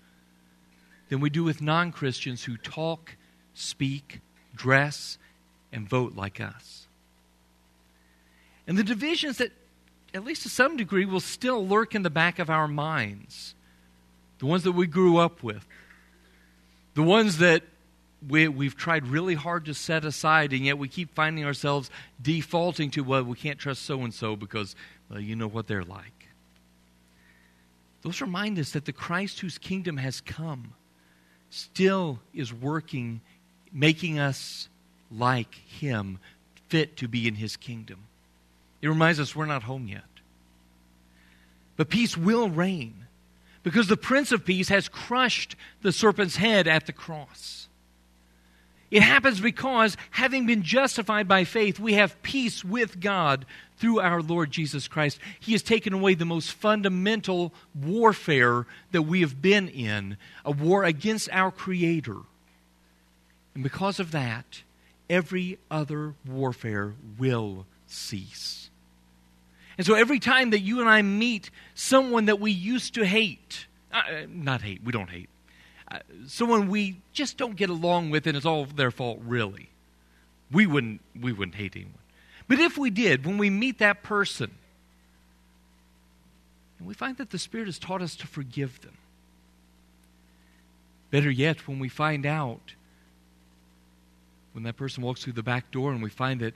than 1.08 1.20
we 1.20 1.30
do 1.30 1.42
with 1.42 1.60
non 1.60 1.90
Christians 1.90 2.44
who 2.44 2.56
talk, 2.56 3.16
speak, 3.54 4.20
dress, 4.54 5.18
and 5.72 5.88
vote 5.88 6.14
like 6.14 6.40
us. 6.40 6.86
And 8.68 8.78
the 8.78 8.84
divisions 8.84 9.38
that, 9.38 9.50
at 10.14 10.24
least 10.24 10.42
to 10.42 10.48
some 10.48 10.76
degree, 10.76 11.04
will 11.04 11.20
still 11.20 11.66
lurk 11.66 11.94
in 11.94 12.02
the 12.02 12.10
back 12.10 12.38
of 12.38 12.50
our 12.50 12.68
minds. 12.68 13.54
The 14.38 14.46
ones 14.46 14.64
that 14.64 14.72
we 14.72 14.86
grew 14.86 15.18
up 15.18 15.42
with. 15.42 15.66
The 16.94 17.02
ones 17.02 17.38
that 17.38 17.62
we, 18.26 18.48
we've 18.48 18.76
tried 18.76 19.06
really 19.06 19.34
hard 19.34 19.66
to 19.66 19.74
set 19.74 20.04
aside, 20.04 20.52
and 20.52 20.64
yet 20.64 20.78
we 20.78 20.88
keep 20.88 21.14
finding 21.14 21.44
ourselves 21.44 21.90
defaulting 22.20 22.90
to, 22.92 23.02
well, 23.02 23.22
we 23.22 23.36
can't 23.36 23.58
trust 23.58 23.82
so 23.82 24.00
and 24.02 24.12
so 24.12 24.34
because, 24.34 24.74
well, 25.08 25.20
you 25.20 25.36
know 25.36 25.46
what 25.46 25.66
they're 25.66 25.84
like. 25.84 26.28
Those 28.02 28.20
remind 28.20 28.58
us 28.58 28.72
that 28.72 28.84
the 28.84 28.92
Christ 28.92 29.40
whose 29.40 29.58
kingdom 29.58 29.96
has 29.98 30.20
come 30.20 30.72
still 31.50 32.20
is 32.34 32.52
working, 32.52 33.20
making 33.72 34.18
us 34.18 34.68
like 35.10 35.54
him, 35.54 36.18
fit 36.68 36.96
to 36.98 37.08
be 37.08 37.26
in 37.26 37.34
his 37.34 37.56
kingdom. 37.56 38.07
It 38.80 38.88
reminds 38.88 39.20
us 39.20 39.34
we're 39.34 39.46
not 39.46 39.64
home 39.64 39.88
yet. 39.88 40.02
But 41.76 41.88
peace 41.88 42.16
will 42.16 42.50
reign 42.50 43.06
because 43.62 43.86
the 43.88 43.96
Prince 43.96 44.32
of 44.32 44.44
Peace 44.44 44.68
has 44.68 44.88
crushed 44.88 45.56
the 45.82 45.92
serpent's 45.92 46.36
head 46.36 46.66
at 46.66 46.86
the 46.86 46.92
cross. 46.92 47.68
It 48.90 49.02
happens 49.02 49.40
because, 49.40 49.96
having 50.10 50.46
been 50.46 50.62
justified 50.62 51.28
by 51.28 51.44
faith, 51.44 51.78
we 51.78 51.94
have 51.94 52.20
peace 52.22 52.64
with 52.64 53.00
God 53.00 53.44
through 53.76 54.00
our 54.00 54.22
Lord 54.22 54.50
Jesus 54.50 54.88
Christ. 54.88 55.18
He 55.38 55.52
has 55.52 55.62
taken 55.62 55.92
away 55.92 56.14
the 56.14 56.24
most 56.24 56.52
fundamental 56.52 57.52
warfare 57.74 58.66
that 58.92 59.02
we 59.02 59.20
have 59.20 59.42
been 59.42 59.68
in 59.68 60.16
a 60.44 60.50
war 60.50 60.84
against 60.84 61.28
our 61.30 61.50
Creator. 61.50 62.16
And 63.54 63.62
because 63.62 64.00
of 64.00 64.12
that, 64.12 64.62
every 65.10 65.58
other 65.70 66.14
warfare 66.26 66.94
will 67.18 67.66
cease. 67.86 68.67
And 69.78 69.86
so 69.86 69.94
every 69.94 70.18
time 70.18 70.50
that 70.50 70.60
you 70.60 70.80
and 70.80 70.88
I 70.88 71.02
meet 71.02 71.50
someone 71.74 72.24
that 72.24 72.40
we 72.40 72.50
used 72.50 72.94
to 72.94 73.06
hate, 73.06 73.66
uh, 73.92 74.02
not 74.28 74.60
hate, 74.60 74.82
we 74.84 74.90
don't 74.90 75.08
hate, 75.08 75.30
uh, 75.90 76.00
someone 76.26 76.68
we 76.68 77.00
just 77.12 77.38
don't 77.38 77.54
get 77.56 77.70
along 77.70 78.10
with 78.10 78.26
and 78.26 78.36
it's 78.36 78.44
all 78.44 78.66
their 78.66 78.90
fault, 78.90 79.20
really. 79.24 79.70
We 80.50 80.66
wouldn't, 80.66 81.00
we 81.18 81.32
wouldn't 81.32 81.54
hate 81.54 81.76
anyone. 81.76 81.94
But 82.48 82.58
if 82.58 82.76
we 82.76 82.90
did, 82.90 83.24
when 83.24 83.38
we 83.38 83.50
meet 83.50 83.78
that 83.78 84.02
person, 84.02 84.50
and 86.78 86.88
we 86.88 86.94
find 86.94 87.16
that 87.18 87.30
the 87.30 87.38
Spirit 87.38 87.66
has 87.66 87.78
taught 87.78 88.02
us 88.02 88.16
to 88.16 88.26
forgive 88.26 88.80
them. 88.80 88.96
Better 91.10 91.30
yet, 91.30 91.68
when 91.68 91.78
we 91.78 91.88
find 91.88 92.26
out, 92.26 92.74
when 94.52 94.64
that 94.64 94.76
person 94.76 95.02
walks 95.02 95.22
through 95.22 95.34
the 95.34 95.42
back 95.42 95.70
door 95.70 95.92
and 95.92 96.02
we 96.02 96.10
find 96.10 96.40
that 96.40 96.54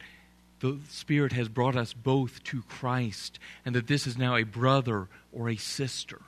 the 0.63 0.79
Spirit 0.89 1.33
has 1.33 1.49
brought 1.49 1.77
us 1.77 1.93
both 1.93 2.43
to 2.45 2.63
Christ 2.63 3.39
and 3.67 3.75
that 3.75 3.89
this 3.89 4.07
is 4.07 4.17
now 4.17 4.37
a 4.37 4.45
brother 4.45 5.09
or 5.33 5.51
a 5.51 5.57
sister. 5.57 6.23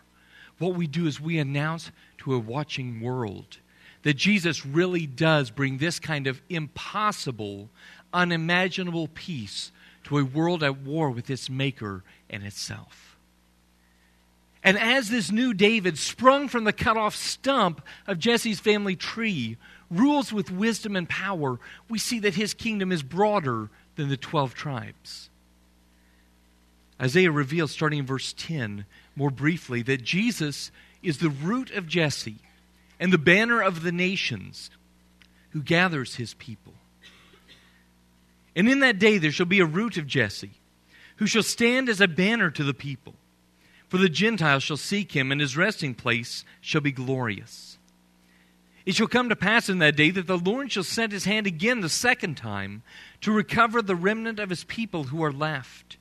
What 0.58 0.74
we 0.74 0.86
do 0.86 1.06
is 1.06 1.20
we 1.20 1.38
announce 1.38 1.92
to 2.18 2.34
a 2.34 2.38
watching 2.38 3.00
world 3.00 3.58
that 4.02 4.14
Jesus 4.14 4.66
really 4.66 5.06
does 5.06 5.50
bring 5.50 5.78
this 5.78 5.98
kind 6.00 6.26
of 6.26 6.42
impossible, 6.50 7.70
unimaginable 8.12 9.08
peace 9.08 9.72
to 10.04 10.18
a 10.18 10.24
world 10.24 10.62
at 10.62 10.78
war 10.78 11.10
with 11.10 11.30
its 11.30 11.48
maker 11.48 12.02
and 12.28 12.42
itself. 12.42 13.16
And 14.64 14.78
as 14.78 15.10
this 15.10 15.30
new 15.30 15.54
David, 15.54 15.96
sprung 15.96 16.48
from 16.48 16.64
the 16.64 16.72
cut 16.72 16.96
off 16.96 17.14
stump 17.14 17.82
of 18.06 18.18
Jesse's 18.18 18.58
family 18.58 18.96
tree, 18.96 19.58
rules 19.90 20.32
with 20.32 20.50
wisdom 20.50 20.96
and 20.96 21.08
power, 21.08 21.60
we 21.88 21.98
see 21.98 22.18
that 22.20 22.34
his 22.34 22.52
kingdom 22.52 22.90
is 22.90 23.02
broader 23.02 23.68
than 23.96 24.08
the 24.08 24.16
12 24.16 24.54
tribes. 24.54 25.30
Isaiah 27.00 27.30
reveals, 27.30 27.72
starting 27.72 28.00
in 28.00 28.06
verse 28.06 28.34
10, 28.36 28.84
more 29.16 29.30
briefly, 29.30 29.82
that 29.82 30.02
Jesus 30.02 30.70
is 31.02 31.18
the 31.18 31.30
root 31.30 31.70
of 31.70 31.86
Jesse 31.86 32.36
and 33.00 33.12
the 33.12 33.18
banner 33.18 33.60
of 33.60 33.82
the 33.82 33.92
nations 33.92 34.70
who 35.50 35.62
gathers 35.62 36.16
his 36.16 36.34
people. 36.34 36.72
And 38.56 38.68
in 38.68 38.80
that 38.80 38.98
day 38.98 39.18
there 39.18 39.32
shall 39.32 39.46
be 39.46 39.60
a 39.60 39.66
root 39.66 39.96
of 39.96 40.06
Jesse 40.06 40.52
who 41.16 41.26
shall 41.26 41.42
stand 41.42 41.88
as 41.88 42.00
a 42.00 42.08
banner 42.08 42.50
to 42.50 42.64
the 42.64 42.74
people. 42.74 43.14
For 43.88 43.98
the 43.98 44.08
Gentiles 44.08 44.62
shall 44.62 44.76
seek 44.76 45.12
him, 45.12 45.30
and 45.30 45.40
his 45.40 45.56
resting 45.56 45.94
place 45.94 46.44
shall 46.60 46.80
be 46.80 46.90
glorious. 46.90 47.73
It 48.86 48.94
shall 48.94 49.06
come 49.06 49.30
to 49.30 49.36
pass 49.36 49.68
in 49.68 49.78
that 49.78 49.96
day 49.96 50.10
that 50.10 50.26
the 50.26 50.38
Lord 50.38 50.70
shall 50.70 50.84
send 50.84 51.12
his 51.12 51.24
hand 51.24 51.46
again 51.46 51.80
the 51.80 51.88
second 51.88 52.36
time 52.36 52.82
to 53.22 53.32
recover 53.32 53.80
the 53.80 53.96
remnant 53.96 54.38
of 54.38 54.50
his 54.50 54.64
people 54.64 55.04
who 55.04 55.22
are 55.24 55.32
left 55.32 55.96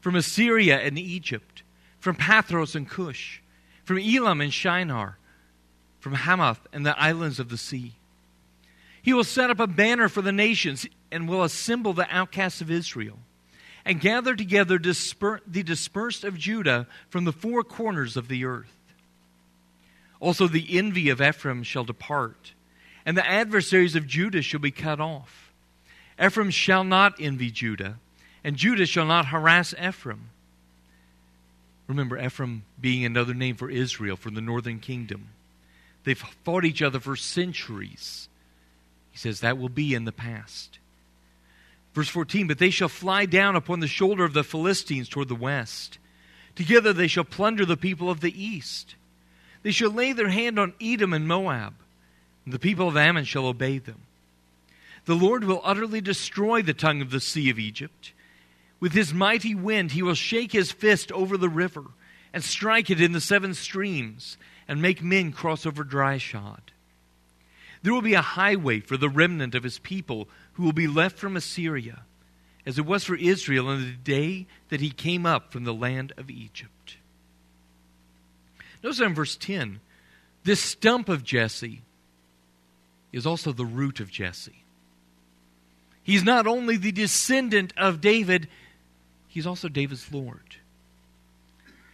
from 0.00 0.16
Assyria 0.16 0.80
and 0.80 0.98
Egypt, 0.98 1.62
from 2.00 2.16
Pathros 2.16 2.74
and 2.74 2.88
Cush, 2.88 3.42
from 3.84 3.98
Elam 3.98 4.40
and 4.40 4.52
Shinar, 4.52 5.18
from 6.00 6.14
Hamath 6.14 6.66
and 6.72 6.84
the 6.84 6.98
islands 6.98 7.38
of 7.38 7.50
the 7.50 7.58
sea. 7.58 7.94
He 9.02 9.12
will 9.12 9.24
set 9.24 9.50
up 9.50 9.60
a 9.60 9.66
banner 9.66 10.08
for 10.08 10.22
the 10.22 10.32
nations 10.32 10.86
and 11.10 11.28
will 11.28 11.42
assemble 11.42 11.92
the 11.92 12.08
outcasts 12.10 12.60
of 12.60 12.70
Israel 12.70 13.18
and 13.84 14.00
gather 14.00 14.34
together 14.34 14.78
disper- 14.78 15.40
the 15.46 15.62
dispersed 15.62 16.24
of 16.24 16.38
Judah 16.38 16.86
from 17.10 17.24
the 17.24 17.32
four 17.32 17.62
corners 17.64 18.16
of 18.16 18.28
the 18.28 18.44
earth. 18.44 18.72
Also, 20.22 20.46
the 20.46 20.78
envy 20.78 21.08
of 21.08 21.20
Ephraim 21.20 21.64
shall 21.64 21.82
depart, 21.82 22.52
and 23.04 23.16
the 23.16 23.28
adversaries 23.28 23.96
of 23.96 24.06
Judah 24.06 24.40
shall 24.40 24.60
be 24.60 24.70
cut 24.70 25.00
off. 25.00 25.52
Ephraim 26.24 26.50
shall 26.50 26.84
not 26.84 27.16
envy 27.18 27.50
Judah, 27.50 27.98
and 28.44 28.56
Judah 28.56 28.86
shall 28.86 29.04
not 29.04 29.26
harass 29.26 29.74
Ephraim. 29.74 30.30
Remember, 31.88 32.16
Ephraim 32.16 32.62
being 32.80 33.04
another 33.04 33.34
name 33.34 33.56
for 33.56 33.68
Israel, 33.68 34.16
for 34.16 34.30
the 34.30 34.40
northern 34.40 34.78
kingdom. 34.78 35.30
They've 36.04 36.16
fought 36.44 36.64
each 36.64 36.82
other 36.82 37.00
for 37.00 37.16
centuries. 37.16 38.28
He 39.10 39.18
says 39.18 39.40
that 39.40 39.58
will 39.58 39.68
be 39.68 39.92
in 39.92 40.04
the 40.04 40.12
past. 40.12 40.78
Verse 41.94 42.08
14 42.08 42.46
But 42.46 42.60
they 42.60 42.70
shall 42.70 42.88
fly 42.88 43.26
down 43.26 43.56
upon 43.56 43.80
the 43.80 43.88
shoulder 43.88 44.22
of 44.22 44.34
the 44.34 44.44
Philistines 44.44 45.08
toward 45.08 45.26
the 45.26 45.34
west. 45.34 45.98
Together 46.54 46.92
they 46.92 47.08
shall 47.08 47.24
plunder 47.24 47.66
the 47.66 47.76
people 47.76 48.08
of 48.08 48.20
the 48.20 48.40
east. 48.40 48.94
They 49.62 49.70
shall 49.70 49.90
lay 49.90 50.12
their 50.12 50.28
hand 50.28 50.58
on 50.58 50.74
Edom 50.80 51.12
and 51.12 51.26
Moab, 51.26 51.74
and 52.44 52.52
the 52.52 52.58
people 52.58 52.88
of 52.88 52.96
Ammon 52.96 53.24
shall 53.24 53.46
obey 53.46 53.78
them. 53.78 54.02
The 55.04 55.14
Lord 55.14 55.44
will 55.44 55.60
utterly 55.64 56.00
destroy 56.00 56.62
the 56.62 56.74
tongue 56.74 57.02
of 57.02 57.10
the 57.10 57.20
sea 57.20 57.50
of 57.50 57.58
Egypt. 57.58 58.12
With 58.80 58.92
his 58.92 59.14
mighty 59.14 59.54
wind, 59.54 59.92
he 59.92 60.02
will 60.02 60.14
shake 60.14 60.52
his 60.52 60.72
fist 60.72 61.10
over 61.12 61.36
the 61.36 61.48
river 61.48 61.84
and 62.32 62.42
strike 62.42 62.90
it 62.90 63.00
in 63.00 63.12
the 63.12 63.20
seven 63.20 63.54
streams 63.54 64.36
and 64.66 64.80
make 64.80 65.02
men 65.02 65.32
cross 65.32 65.66
over 65.66 65.84
dry 65.84 66.18
shod. 66.18 66.72
There 67.82 67.92
will 67.92 68.02
be 68.02 68.14
a 68.14 68.22
highway 68.22 68.80
for 68.80 68.96
the 68.96 69.08
remnant 69.08 69.54
of 69.54 69.64
his 69.64 69.78
people 69.80 70.28
who 70.52 70.62
will 70.62 70.72
be 70.72 70.86
left 70.86 71.18
from 71.18 71.36
Assyria, 71.36 72.02
as 72.64 72.78
it 72.78 72.86
was 72.86 73.04
for 73.04 73.16
Israel 73.16 73.68
on 73.68 73.80
the 73.80 73.92
day 73.92 74.46
that 74.68 74.80
he 74.80 74.90
came 74.90 75.26
up 75.26 75.52
from 75.52 75.64
the 75.64 75.74
land 75.74 76.12
of 76.16 76.30
Egypt. 76.30 76.96
Notice 78.82 79.00
in 79.00 79.14
verse 79.14 79.36
10 79.36 79.80
this 80.44 80.60
stump 80.60 81.08
of 81.08 81.22
Jesse 81.22 81.82
is 83.12 83.26
also 83.26 83.52
the 83.52 83.64
root 83.64 84.00
of 84.00 84.10
Jesse. 84.10 84.64
He's 86.02 86.24
not 86.24 86.46
only 86.46 86.76
the 86.76 86.90
descendant 86.90 87.72
of 87.76 88.00
David, 88.00 88.48
he's 89.28 89.46
also 89.46 89.68
David's 89.68 90.12
Lord. 90.12 90.56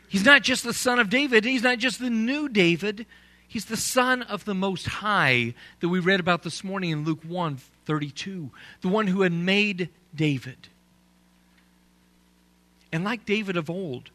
He's 0.09 0.24
not 0.24 0.42
just 0.42 0.64
the 0.64 0.72
son 0.72 0.98
of 0.98 1.11
David, 1.11 1.44
he's 1.44 1.62
not 1.62 1.79
just 1.79 2.01
the 2.01 2.09
new 2.09 2.48
David, 2.48 3.05
he's 3.46 3.66
the 3.66 3.77
son 3.77 4.22
of 4.22 4.46
the 4.46 4.55
Most 4.55 4.87
High 4.87 5.53
that 5.81 5.88
we 5.90 5.98
read 5.98 6.20
about 6.20 6.42
this 6.42 6.64
morning 6.64 6.90
in 6.90 7.05
Luke 7.05 7.22
1 7.27 7.59
32, 7.85 8.51
the 8.81 8.88
one 8.88 9.07
who 9.07 9.22
had 9.22 9.33
made 9.33 9.88
David. 10.14 10.68
And 12.92 13.05
like 13.05 13.27
David 13.27 13.57
of 13.57 13.68
old, 13.68 14.11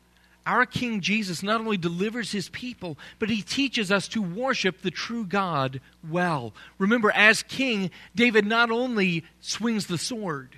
our 0.46 0.66
King 0.66 1.00
Jesus 1.02 1.42
not 1.42 1.62
only 1.62 1.78
delivers 1.78 2.32
his 2.32 2.50
people, 2.50 2.98
but 3.20 3.30
he 3.30 3.42
teaches 3.42 3.92
us 3.92 4.08
to 4.10 4.22
worship 4.22 4.82
the 4.82 4.92
true 4.92 5.26
God 5.26 5.80
well. 6.10 6.54
Remember, 6.78 7.12
as 7.12 7.44
king, 7.44 7.92
David 8.14 8.46
not 8.46 8.70
only 8.70 9.24
swings 9.40 9.88
the 9.88 9.98
sword, 9.98 10.58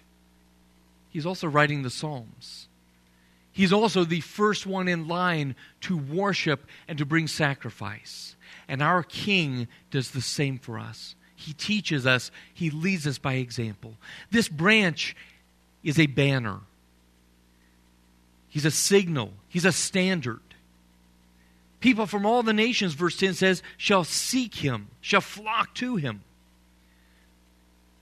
he's 1.11 1.25
also 1.25 1.47
writing 1.47 1.83
the 1.83 1.89
Psalms. 1.89 2.67
He's 3.55 3.71
also 3.71 4.03
the 4.03 4.19
first 4.19 4.65
one 4.65 4.89
in 4.89 5.07
line 5.07 5.55
to 5.81 5.95
worship 5.97 6.67
and 6.89 6.97
to 6.97 7.05
bring 7.05 7.25
sacrifice. 7.27 8.35
And 8.67 8.81
our 8.81 9.01
King 9.01 9.69
does 9.91 10.11
the 10.11 10.19
same 10.19 10.57
for 10.57 10.77
us. 10.77 11.15
He 11.37 11.53
teaches 11.53 12.05
us, 12.05 12.31
He 12.53 12.69
leads 12.69 13.07
us 13.07 13.17
by 13.17 13.35
example. 13.35 13.95
This 14.29 14.49
branch 14.49 15.15
is 15.83 15.97
a 15.97 16.07
banner, 16.07 16.59
He's 18.55 18.63
a 18.63 18.71
signal, 18.71 19.33
He's 19.49 19.65
a 19.65 19.73
standard. 19.73 20.39
People 21.81 22.05
from 22.05 22.25
all 22.25 22.41
the 22.41 22.53
nations, 22.53 22.93
verse 22.93 23.17
10 23.17 23.33
says, 23.33 23.61
shall 23.75 24.05
seek 24.05 24.55
Him, 24.55 24.87
shall 25.01 25.19
flock 25.19 25.75
to 25.75 25.97
Him. 25.97 26.21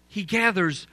He 0.08 0.22
gathers 0.22 0.86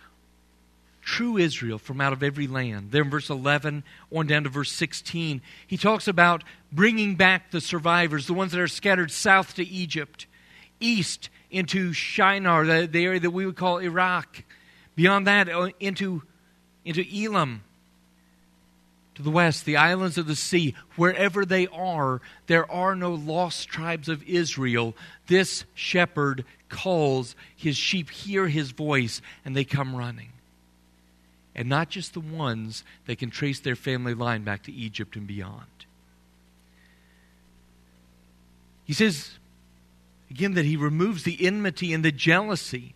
true 1.03 1.37
Israel 1.37 1.77
from 1.77 2.01
out 2.01 2.15
of 2.15 2.23
every 2.23 2.47
land. 2.47 2.91
Then, 2.91 3.11
verse 3.11 3.29
11 3.29 3.85
on 4.11 4.27
down 4.27 4.45
to 4.45 4.49
verse 4.49 4.73
16, 4.73 5.43
he 5.67 5.77
talks 5.77 6.09
about 6.09 6.43
bringing 6.73 7.17
back 7.17 7.51
the 7.51 7.61
survivors, 7.61 8.27
the 8.27 8.33
ones 8.33 8.53
that 8.53 8.61
are 8.63 8.67
scattered 8.67 9.11
south 9.11 9.57
to 9.57 9.69
Egypt, 9.69 10.27
east 10.81 11.29
into 11.51 11.93
Shinar, 11.93 12.65
the, 12.65 12.89
the 12.91 13.05
area 13.05 13.21
that 13.21 13.31
we 13.31 13.45
would 13.45 13.57
call 13.57 13.77
Iraq. 13.77 14.43
Beyond 14.97 15.27
that, 15.27 15.51
uh, 15.51 15.69
into, 15.81 16.23
into 16.83 17.05
Elam. 17.15 17.63
To 19.21 19.25
the 19.25 19.31
west, 19.31 19.67
the 19.67 19.77
islands 19.77 20.17
of 20.17 20.27
the 20.27 20.35
sea, 20.35 20.75
wherever 20.97 21.45
they 21.45 21.67
are, 21.67 22.23
there 22.47 22.71
are 22.73 22.97
no 22.97 23.13
lost 23.13 23.69
tribes 23.69 24.09
of 24.09 24.23
Israel. 24.23 24.97
This 25.27 25.67
shepherd 25.75 26.47
calls 26.71 27.37
his 27.55 27.77
sheep, 27.77 28.09
hear 28.09 28.49
his 28.49 28.71
voice, 28.71 29.21
and 29.45 29.55
they 29.55 29.65
come 29.65 29.95
running. 29.95 30.31
And 31.55 31.69
not 31.69 31.91
just 31.91 32.15
the 32.15 32.21
ones 32.21 32.83
that 33.05 33.19
can 33.19 33.29
trace 33.29 33.61
their 33.61 33.77
family 33.77 34.15
line 34.15 34.43
back 34.43 34.63
to 34.63 34.73
Egypt 34.73 35.15
and 35.17 35.27
beyond. 35.27 35.67
He 38.87 38.95
says, 38.95 39.33
Again, 40.31 40.55
that 40.55 40.65
he 40.65 40.79
removes 40.79 41.25
the 41.25 41.47
enmity 41.47 41.93
and 41.93 42.03
the 42.03 42.11
jealousy. 42.11 42.95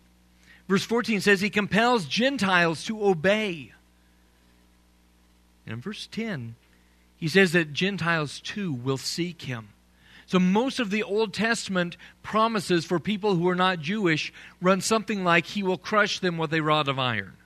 Verse 0.67 0.85
14 0.85 1.21
says 1.21 1.39
he 1.39 1.51
compels 1.51 2.05
Gentiles 2.05 2.83
to 2.85 3.05
obey. 3.05 3.73
And 5.65 5.73
in 5.73 5.81
verse 5.81 6.07
10, 6.11 6.55
he 7.17 7.27
says 7.27 7.53
that 7.53 7.73
Gentiles 7.73 8.39
too 8.39 8.73
will 8.73 8.97
seek 8.97 9.43
him. 9.43 9.69
So 10.27 10.39
most 10.39 10.79
of 10.79 10.89
the 10.89 11.03
Old 11.03 11.33
Testament 11.33 11.97
promises 12.23 12.85
for 12.85 12.99
people 12.99 13.35
who 13.35 13.47
are 13.47 13.55
not 13.55 13.79
Jewish 13.79 14.33
run 14.61 14.81
something 14.81 15.23
like, 15.23 15.45
He 15.45 15.63
will 15.63 15.77
crush 15.77 16.19
them 16.19 16.37
with 16.37 16.53
a 16.53 16.61
rod 16.61 16.87
of 16.87 16.97
iron. 16.97 17.37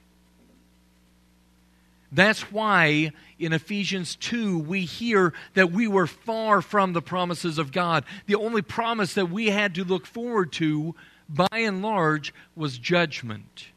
That's 2.11 2.51
why 2.51 3.11
in 3.37 3.53
Ephesians 3.53 4.15
2 4.15 4.57
we 4.57 4.81
hear 4.81 5.33
that 5.53 5.71
we 5.71 5.87
were 5.87 6.07
far 6.07 6.61
from 6.61 6.93
the 6.93 7.01
promises 7.01 7.59
of 7.59 7.71
God. 7.71 8.03
The 8.25 8.35
only 8.35 8.61
promise 8.61 9.13
that 9.13 9.29
we 9.29 9.47
had 9.47 9.75
to 9.75 9.83
look 9.83 10.07
forward 10.07 10.51
to, 10.53 10.95
by 11.27 11.47
and 11.51 11.81
large, 11.81 12.33
was 12.55 12.79
judgment 12.79 13.67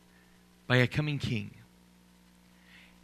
by 0.66 0.76
a 0.76 0.86
coming 0.86 1.18
king. 1.18 1.50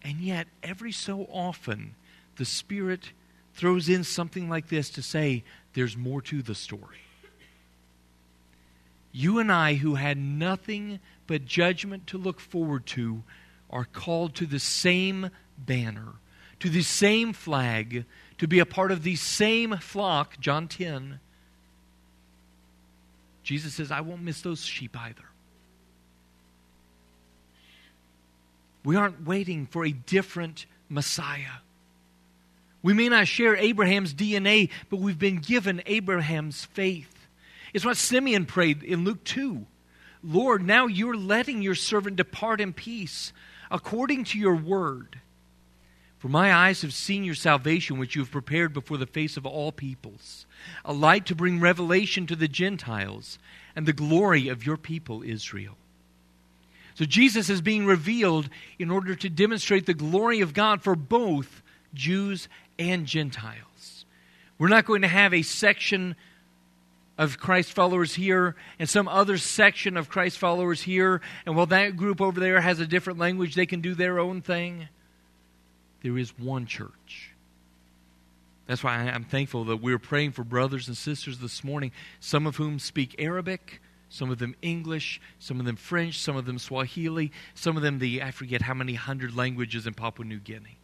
And 0.02 0.20
yet, 0.20 0.46
every 0.62 0.92
so 0.92 1.28
often, 1.32 1.94
the 2.36 2.44
Spirit 2.44 3.12
throws 3.54 3.88
in 3.88 4.04
something 4.04 4.48
like 4.48 4.68
this 4.68 4.90
to 4.90 5.02
say, 5.02 5.42
there's 5.74 5.96
more 5.96 6.22
to 6.22 6.42
the 6.42 6.54
story. 6.54 6.98
You 9.12 9.38
and 9.38 9.50
I, 9.50 9.74
who 9.74 9.96
had 9.96 10.16
nothing 10.16 11.00
but 11.26 11.44
judgment 11.44 12.06
to 12.08 12.18
look 12.18 12.40
forward 12.40 12.86
to, 12.86 13.22
are 13.70 13.84
called 13.84 14.34
to 14.36 14.46
the 14.46 14.60
same 14.60 15.30
banner, 15.58 16.14
to 16.60 16.68
the 16.68 16.82
same 16.82 17.32
flag, 17.32 18.04
to 18.38 18.46
be 18.46 18.60
a 18.60 18.66
part 18.66 18.92
of 18.92 19.02
the 19.02 19.16
same 19.16 19.76
flock, 19.78 20.38
John 20.40 20.68
10. 20.68 21.20
Jesus 23.42 23.74
says, 23.74 23.90
I 23.90 24.00
won't 24.00 24.22
miss 24.22 24.40
those 24.42 24.64
sheep 24.64 24.96
either. 24.96 25.24
We 28.84 28.96
aren't 28.96 29.26
waiting 29.26 29.66
for 29.66 29.84
a 29.84 29.92
different 29.92 30.66
Messiah. 30.88 31.60
We 32.82 32.94
may 32.94 33.08
not 33.08 33.26
share 33.26 33.56
Abraham's 33.56 34.14
DNA, 34.14 34.70
but 34.88 35.00
we've 35.00 35.18
been 35.18 35.38
given 35.38 35.82
Abraham's 35.86 36.64
faith. 36.64 37.26
It's 37.74 37.84
what 37.84 37.96
Simeon 37.96 38.46
prayed 38.46 38.82
in 38.82 39.04
Luke 39.04 39.24
2. 39.24 39.66
Lord, 40.22 40.62
now 40.62 40.86
you're 40.86 41.16
letting 41.16 41.62
your 41.62 41.74
servant 41.74 42.16
depart 42.16 42.60
in 42.60 42.72
peace 42.72 43.32
according 43.70 44.24
to 44.24 44.38
your 44.38 44.56
word. 44.56 45.20
For 46.18 46.28
my 46.28 46.52
eyes 46.52 46.82
have 46.82 46.92
seen 46.92 47.22
your 47.22 47.36
salvation, 47.36 47.98
which 47.98 48.16
you 48.16 48.22
have 48.22 48.30
prepared 48.30 48.72
before 48.72 48.96
the 48.96 49.06
face 49.06 49.36
of 49.36 49.46
all 49.46 49.70
peoples, 49.70 50.46
a 50.84 50.92
light 50.92 51.26
to 51.26 51.36
bring 51.36 51.60
revelation 51.60 52.26
to 52.26 52.34
the 52.34 52.48
Gentiles 52.48 53.38
and 53.76 53.86
the 53.86 53.92
glory 53.92 54.48
of 54.48 54.66
your 54.66 54.76
people, 54.76 55.22
Israel. 55.22 55.77
So 56.98 57.04
Jesus 57.04 57.48
is 57.48 57.60
being 57.60 57.86
revealed 57.86 58.50
in 58.76 58.90
order 58.90 59.14
to 59.14 59.30
demonstrate 59.30 59.86
the 59.86 59.94
glory 59.94 60.40
of 60.40 60.52
God 60.52 60.82
for 60.82 60.96
both 60.96 61.62
Jews 61.94 62.48
and 62.76 63.06
Gentiles. 63.06 64.04
We're 64.58 64.66
not 64.66 64.84
going 64.84 65.02
to 65.02 65.08
have 65.08 65.32
a 65.32 65.42
section 65.42 66.16
of 67.16 67.38
Christ 67.38 67.72
followers 67.72 68.16
here 68.16 68.56
and 68.80 68.88
some 68.88 69.06
other 69.06 69.38
section 69.38 69.96
of 69.96 70.08
Christ 70.08 70.38
followers 70.38 70.82
here. 70.82 71.20
And 71.46 71.54
while 71.54 71.66
that 71.66 71.96
group 71.96 72.20
over 72.20 72.40
there 72.40 72.60
has 72.60 72.80
a 72.80 72.86
different 72.86 73.20
language, 73.20 73.54
they 73.54 73.66
can 73.66 73.80
do 73.80 73.94
their 73.94 74.18
own 74.18 74.40
thing. 74.40 74.88
There 76.02 76.18
is 76.18 76.36
one 76.36 76.66
church. 76.66 77.30
That's 78.66 78.82
why 78.82 78.96
I'm 78.96 79.22
thankful 79.22 79.66
that 79.66 79.76
we're 79.76 80.00
praying 80.00 80.32
for 80.32 80.42
brothers 80.42 80.88
and 80.88 80.96
sisters 80.96 81.38
this 81.38 81.62
morning, 81.62 81.92
some 82.18 82.44
of 82.44 82.56
whom 82.56 82.80
speak 82.80 83.14
Arabic, 83.20 83.80
some 84.08 84.30
of 84.30 84.38
them 84.38 84.54
English, 84.62 85.20
some 85.38 85.60
of 85.60 85.66
them 85.66 85.76
French, 85.76 86.18
some 86.18 86.36
of 86.36 86.46
them 86.46 86.58
Swahili, 86.58 87.30
some 87.54 87.76
of 87.76 87.82
them 87.82 87.98
the, 87.98 88.22
I 88.22 88.30
forget 88.30 88.62
how 88.62 88.74
many 88.74 88.94
hundred 88.94 89.36
languages 89.36 89.86
in 89.86 89.94
Papua 89.94 90.26
New 90.26 90.38
Guinea. 90.38 90.78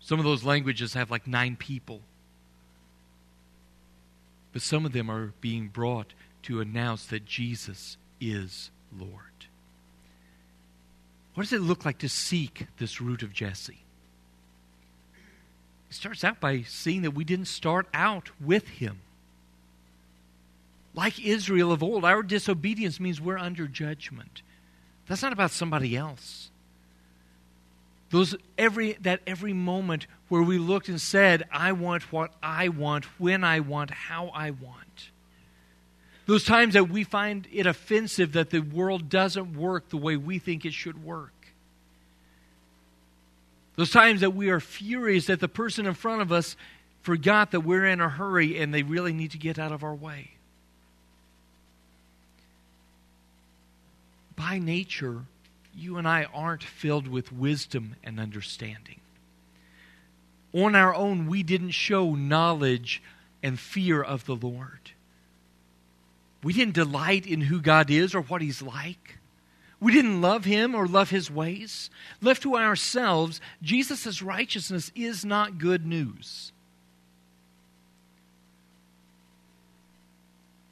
Some 0.00 0.18
of 0.18 0.24
those 0.24 0.44
languages 0.44 0.94
have 0.94 1.10
like 1.10 1.26
nine 1.26 1.56
people. 1.56 2.00
But 4.52 4.62
some 4.62 4.86
of 4.86 4.92
them 4.92 5.10
are 5.10 5.32
being 5.40 5.68
brought 5.68 6.14
to 6.44 6.60
announce 6.60 7.06
that 7.06 7.24
Jesus 7.24 7.96
is 8.20 8.70
Lord. 8.96 9.12
What 11.34 11.44
does 11.44 11.52
it 11.52 11.60
look 11.60 11.84
like 11.84 11.98
to 11.98 12.08
seek 12.08 12.66
this 12.78 13.00
root 13.00 13.22
of 13.22 13.32
Jesse? 13.32 13.84
It 15.90 15.94
starts 15.94 16.24
out 16.24 16.40
by 16.40 16.62
seeing 16.62 17.02
that 17.02 17.12
we 17.12 17.24
didn't 17.24 17.46
start 17.46 17.86
out 17.94 18.30
with 18.40 18.66
him. 18.68 19.00
Like 20.98 21.24
Israel 21.24 21.70
of 21.70 21.80
old, 21.80 22.04
our 22.04 22.24
disobedience 22.24 22.98
means 22.98 23.20
we're 23.20 23.38
under 23.38 23.68
judgment. 23.68 24.42
That's 25.06 25.22
not 25.22 25.32
about 25.32 25.52
somebody 25.52 25.96
else. 25.96 26.50
Those 28.10 28.34
every 28.58 28.94
that 29.02 29.20
every 29.24 29.52
moment 29.52 30.08
where 30.28 30.42
we 30.42 30.58
looked 30.58 30.88
and 30.88 31.00
said, 31.00 31.44
I 31.52 31.70
want 31.70 32.10
what 32.10 32.32
I 32.42 32.70
want, 32.70 33.04
when 33.20 33.44
I 33.44 33.60
want, 33.60 33.92
how 33.92 34.32
I 34.34 34.50
want. 34.50 35.10
Those 36.26 36.42
times 36.42 36.74
that 36.74 36.88
we 36.88 37.04
find 37.04 37.46
it 37.52 37.66
offensive 37.66 38.32
that 38.32 38.50
the 38.50 38.58
world 38.58 39.08
doesn't 39.08 39.56
work 39.56 39.90
the 39.90 39.96
way 39.96 40.16
we 40.16 40.40
think 40.40 40.64
it 40.64 40.72
should 40.72 41.04
work. 41.04 41.32
Those 43.76 43.92
times 43.92 44.22
that 44.22 44.34
we 44.34 44.50
are 44.50 44.58
furious 44.58 45.26
that 45.26 45.38
the 45.38 45.46
person 45.46 45.86
in 45.86 45.94
front 45.94 46.22
of 46.22 46.32
us 46.32 46.56
forgot 47.02 47.52
that 47.52 47.60
we're 47.60 47.86
in 47.86 48.00
a 48.00 48.08
hurry 48.08 48.58
and 48.58 48.74
they 48.74 48.82
really 48.82 49.12
need 49.12 49.30
to 49.30 49.38
get 49.38 49.60
out 49.60 49.70
of 49.70 49.84
our 49.84 49.94
way. 49.94 50.32
By 54.38 54.60
nature, 54.60 55.24
you 55.74 55.98
and 55.98 56.06
I 56.06 56.24
aren't 56.32 56.62
filled 56.62 57.08
with 57.08 57.32
wisdom 57.32 57.96
and 58.04 58.20
understanding. 58.20 59.00
On 60.52 60.76
our 60.76 60.94
own, 60.94 61.26
we 61.26 61.42
didn't 61.42 61.72
show 61.72 62.14
knowledge 62.14 63.02
and 63.42 63.58
fear 63.58 64.00
of 64.00 64.24
the 64.26 64.36
Lord. 64.36 64.92
We 66.44 66.52
didn't 66.52 66.74
delight 66.74 67.26
in 67.26 67.42
who 67.42 67.60
God 67.60 67.90
is 67.90 68.14
or 68.14 68.20
what 68.22 68.40
He's 68.40 68.62
like. 68.62 69.18
We 69.80 69.92
didn't 69.92 70.20
love 70.20 70.44
him 70.44 70.74
or 70.74 70.86
love 70.86 71.10
his 71.10 71.30
ways. 71.30 71.88
Left 72.20 72.42
to 72.42 72.56
ourselves, 72.56 73.40
Jesus' 73.62 74.22
righteousness 74.22 74.90
is 74.94 75.24
not 75.24 75.58
good 75.58 75.86
news. 75.86 76.52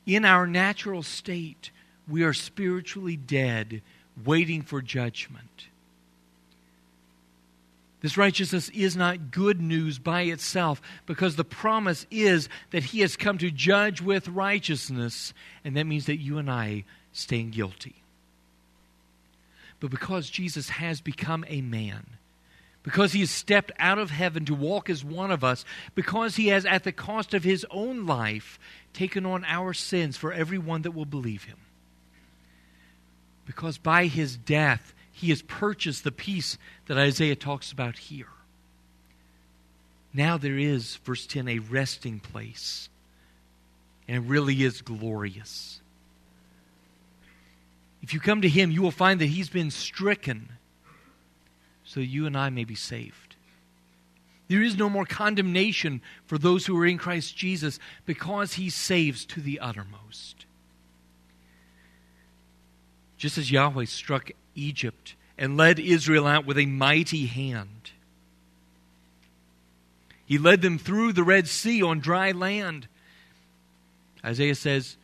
In 0.07 0.25
our 0.25 0.47
natural 0.47 1.03
state, 1.03 1.71
we 2.09 2.23
are 2.23 2.33
spiritually 2.33 3.17
dead, 3.17 3.83
waiting 4.25 4.63
for 4.63 4.81
judgment. 4.81 5.69
This 8.03 8.17
righteousness 8.17 8.69
is 8.69 8.97
not 8.97 9.31
good 9.31 9.61
news 9.61 9.99
by 9.99 10.23
itself 10.23 10.81
because 11.07 11.35
the 11.35 11.45
promise 11.45 12.07
is 12.11 12.49
that 12.71 12.85
he 12.85 13.01
has 13.01 13.17
come 13.17 13.39
to 13.39 13.51
judge 13.51 14.01
with 14.01 14.29
righteousness, 14.29 15.33
and 15.65 15.77
that 15.77 15.87
means 15.87 16.07
that 16.07 16.21
you 16.21 16.39
and 16.39 16.51
I 16.51 16.85
stand 17.13 17.53
guilty. 17.53 17.97
But 19.81 19.91
because 19.91 20.31
Jesus 20.31 20.69
has 20.69 21.01
become 21.01 21.45
a 21.49 21.63
man, 21.63 22.07
because 22.83 23.13
he 23.13 23.21
has 23.21 23.31
stepped 23.31 23.73
out 23.79 23.99
of 23.99 24.11
heaven 24.11 24.45
to 24.45 24.55
walk 24.55 24.89
as 24.89 25.05
one 25.05 25.33
of 25.33 25.43
us, 25.43 25.65
because 25.95 26.37
he 26.37 26.49
has, 26.49 26.65
at 26.65 26.85
the 26.85 26.93
cost 26.93 27.35
of 27.35 27.43
his 27.43 27.67
own 27.71 28.07
life, 28.07 28.59
taken 28.93 29.27
on 29.27 29.45
our 29.47 29.73
sins 29.73 30.17
for 30.17 30.33
everyone 30.33 30.83
that 30.83 30.93
will 30.93 31.07
believe 31.07 31.45
him. 31.45 31.59
Because 33.47 33.79
by 33.79 34.07
his 34.07 34.37
death, 34.37 34.93
he 35.11 35.31
has 35.31 35.41
purchased 35.41 36.05
the 36.05 36.13
peace 36.13 36.59
that 36.87 36.99
Isaiah 36.99 37.37
talks 37.37 37.73
about 37.73 37.97
here. 37.97 38.29
Now 40.13 40.37
there 40.37 40.59
is, 40.59 40.97
verse 40.97 41.27
10, 41.27 41.49
a 41.49 41.59
resting 41.59 42.21
place. 42.21 42.89
And 44.09 44.17
it 44.17 44.29
really 44.29 44.63
is 44.63 44.83
glorious. 44.83 45.81
If 48.03 48.15
you 48.15 48.21
come 48.21 48.43
to 48.43 48.49
Him, 48.49 48.71
you 48.71 48.83
will 48.83 48.91
find 48.91 49.21
that 49.21 49.27
He's 49.27 49.49
been 49.49 49.71
stricken 49.71 50.49
so 51.85 52.01
you 52.01 52.27
and 52.27 52.37
I 52.37 52.51
may 52.51 52.65
be 52.65 52.75
saved. 52.75 53.37
There 54.49 54.63
is 54.63 54.77
no 54.77 54.89
more 54.89 55.05
condemnation 55.05 56.01
for 56.27 56.39
those 56.39 56.67
who 56.67 56.79
are 56.79 56.87
in 56.87 56.99
Christ 56.99 57.37
Jesus 57.37 57.79
because 58.05 58.55
He 58.55 58.71
saves 58.71 59.25
to 59.27 59.41
the 59.41 59.61
uttermost. 59.61 60.46
Just 63.17 63.39
as 63.39 63.51
Yahweh 63.51 63.87
struck 63.87 64.31
Egypt 64.55 65.15
and 65.39 65.57
led 65.57 65.79
Israel 65.79 66.27
out 66.27 66.47
with 66.47 66.59
a 66.59 66.67
mighty 66.67 67.27
hand, 67.27 67.91
He 70.27 70.39
led 70.39 70.61
them 70.61 70.79
through 70.79 71.13
the 71.13 71.23
Red 71.23 71.47
Sea 71.47 71.83
on 71.83 72.01
dry 72.01 72.33
land. 72.33 72.89
Isaiah 74.25 74.57
says, 74.57 74.97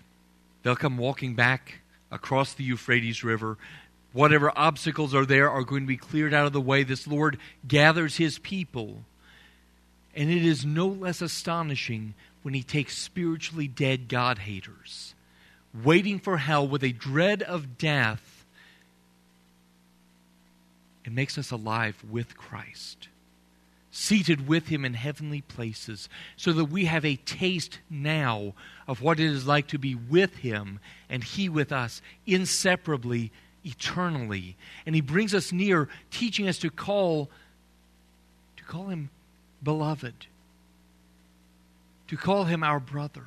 They'll 0.62 0.76
come 0.76 0.98
walking 0.98 1.34
back 1.34 1.78
across 2.10 2.54
the 2.54 2.64
Euphrates 2.64 3.22
River. 3.22 3.56
Whatever 4.12 4.52
obstacles 4.56 5.14
are 5.14 5.24
there 5.24 5.48
are 5.48 5.62
going 5.62 5.82
to 5.82 5.88
be 5.88 5.96
cleared 5.96 6.34
out 6.34 6.46
of 6.46 6.52
the 6.52 6.60
way. 6.60 6.82
This 6.82 7.06
Lord 7.06 7.38
gathers 7.66 8.16
his 8.16 8.38
people. 8.40 9.04
And 10.14 10.28
it 10.28 10.44
is 10.44 10.66
no 10.66 10.88
less 10.88 11.22
astonishing 11.22 12.14
when 12.42 12.52
he 12.52 12.62
takes 12.62 12.98
spiritually 12.98 13.68
dead 13.68 14.08
God 14.08 14.38
haters, 14.38 15.14
waiting 15.84 16.18
for 16.18 16.38
hell 16.38 16.66
with 16.66 16.82
a 16.82 16.92
dread 16.92 17.42
of 17.42 17.78
death, 17.78 18.44
it 21.04 21.12
makes 21.12 21.36
us 21.38 21.50
alive 21.50 21.96
with 22.08 22.36
Christ 22.36 23.08
seated 23.92 24.48
with 24.48 24.68
him 24.68 24.86
in 24.86 24.94
heavenly 24.94 25.42
places, 25.42 26.08
so 26.36 26.52
that 26.54 26.64
we 26.64 26.86
have 26.86 27.04
a 27.04 27.16
taste 27.16 27.78
now 27.90 28.54
of 28.88 29.02
what 29.02 29.20
it 29.20 29.26
is 29.26 29.46
like 29.46 29.68
to 29.68 29.78
be 29.78 29.94
with 29.94 30.34
him 30.36 30.80
and 31.10 31.22
he 31.22 31.48
with 31.48 31.70
us, 31.70 32.00
inseparably, 32.26 33.30
eternally. 33.64 34.56
And 34.86 34.94
he 34.94 35.02
brings 35.02 35.34
us 35.34 35.52
near, 35.52 35.88
teaching 36.10 36.48
us 36.48 36.58
to 36.58 36.70
call 36.70 37.30
to 38.56 38.64
call 38.64 38.86
him 38.86 39.10
beloved, 39.62 40.26
to 42.08 42.16
call 42.16 42.44
him 42.44 42.64
our 42.64 42.80
brother, 42.80 43.26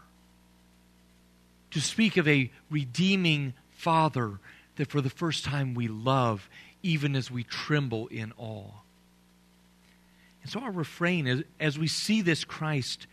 to 1.76 1.82
speak 1.82 2.16
of 2.16 2.26
a 2.26 2.50
redeeming 2.72 3.54
father 3.72 4.40
that 4.78 4.90
for 4.90 5.02
the 5.02 5.10
first 5.10 5.44
time 5.44 5.74
we 5.74 5.90
love, 5.90 6.50
even 6.82 7.18
as 7.18 7.30
we 7.30 7.44
tremble 7.44 8.08
in 8.08 8.32
awe. 8.38 8.72
And 10.42 10.50
so 10.50 10.62
our 10.62 10.72
refrain, 10.72 11.28
as, 11.28 11.44
as 11.60 11.78
we 11.78 11.90
see 11.90 12.22
this 12.22 12.46
Christ, 12.46 13.08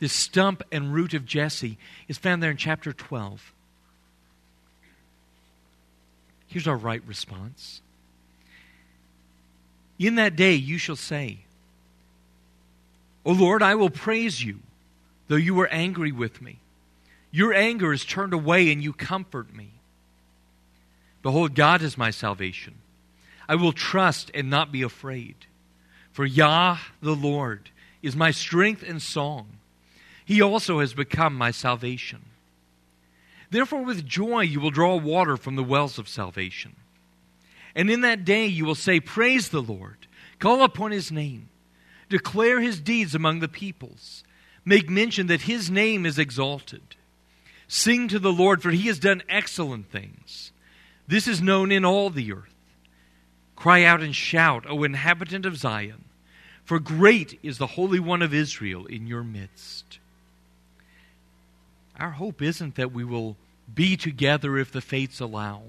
this 0.00 0.12
stump 0.12 0.64
and 0.72 0.92
root 0.92 1.14
of 1.14 1.26
Jesse, 1.26 1.78
is 2.08 2.18
found 2.18 2.42
there 2.42 2.50
in 2.50 2.56
chapter 2.56 2.92
12. 2.92 3.52
Here's 6.48 6.66
our 6.66 6.76
right 6.76 7.02
response. 7.06 7.82
In 9.96 10.16
that 10.16 10.34
day 10.34 10.54
you 10.54 10.76
shall 10.76 10.96
say, 10.96 11.38
O 13.24 13.30
Lord, 13.30 13.62
I 13.62 13.76
will 13.76 13.90
praise 13.90 14.42
you, 14.42 14.58
though 15.28 15.36
you 15.36 15.54
were 15.54 15.68
angry 15.68 16.10
with 16.10 16.42
me. 16.42 16.58
Your 17.30 17.52
anger 17.52 17.92
is 17.92 18.04
turned 18.04 18.32
away, 18.32 18.72
and 18.72 18.82
you 18.82 18.92
comfort 18.92 19.54
me. 19.54 19.70
Behold, 21.22 21.54
God 21.54 21.82
is 21.82 21.98
my 21.98 22.10
salvation. 22.10 22.74
I 23.48 23.54
will 23.54 23.72
trust 23.72 24.30
and 24.34 24.50
not 24.50 24.72
be 24.72 24.82
afraid. 24.82 25.34
For 26.12 26.24
Yah, 26.26 26.78
the 27.00 27.14
Lord, 27.14 27.70
is 28.02 28.16
my 28.16 28.30
strength 28.30 28.82
and 28.82 29.00
song. 29.00 29.46
He 30.24 30.42
also 30.42 30.80
has 30.80 30.94
become 30.94 31.34
my 31.34 31.50
salvation. 31.50 32.20
Therefore, 33.50 33.84
with 33.84 34.06
joy 34.06 34.40
you 34.40 34.60
will 34.60 34.70
draw 34.70 34.96
water 34.96 35.36
from 35.36 35.56
the 35.56 35.64
wells 35.64 35.98
of 35.98 36.08
salvation. 36.08 36.76
And 37.74 37.90
in 37.90 38.02
that 38.02 38.24
day 38.24 38.46
you 38.46 38.64
will 38.64 38.74
say, 38.74 39.00
Praise 39.00 39.48
the 39.48 39.62
Lord, 39.62 40.06
call 40.38 40.62
upon 40.62 40.90
his 40.90 41.10
name, 41.10 41.48
declare 42.08 42.60
his 42.60 42.80
deeds 42.80 43.14
among 43.14 43.40
the 43.40 43.48
peoples, 43.48 44.22
make 44.64 44.90
mention 44.90 45.28
that 45.28 45.42
his 45.42 45.70
name 45.70 46.04
is 46.04 46.18
exalted. 46.18 46.96
Sing 47.68 48.08
to 48.08 48.18
the 48.18 48.32
Lord, 48.32 48.62
for 48.62 48.70
he 48.70 48.86
has 48.88 48.98
done 48.98 49.22
excellent 49.28 49.90
things. 49.90 50.52
This 51.06 51.28
is 51.28 51.42
known 51.42 51.70
in 51.70 51.84
all 51.84 52.10
the 52.10 52.32
earth. 52.32 52.54
Cry 53.56 53.84
out 53.84 54.02
and 54.02 54.16
shout, 54.16 54.64
O 54.68 54.82
inhabitant 54.84 55.44
of 55.44 55.56
Zion. 55.56 56.04
For 56.64 56.78
great 56.78 57.38
is 57.42 57.58
the 57.58 57.66
Holy 57.66 58.00
One 58.00 58.22
of 58.22 58.34
Israel 58.34 58.86
in 58.86 59.06
your 59.06 59.22
midst. 59.22 59.98
Our 61.98 62.12
hope 62.12 62.40
isn't 62.40 62.76
that 62.76 62.92
we 62.92 63.04
will 63.04 63.36
be 63.72 63.96
together 63.96 64.56
if 64.56 64.70
the 64.70 64.80
fates 64.80 65.20
allow. 65.20 65.62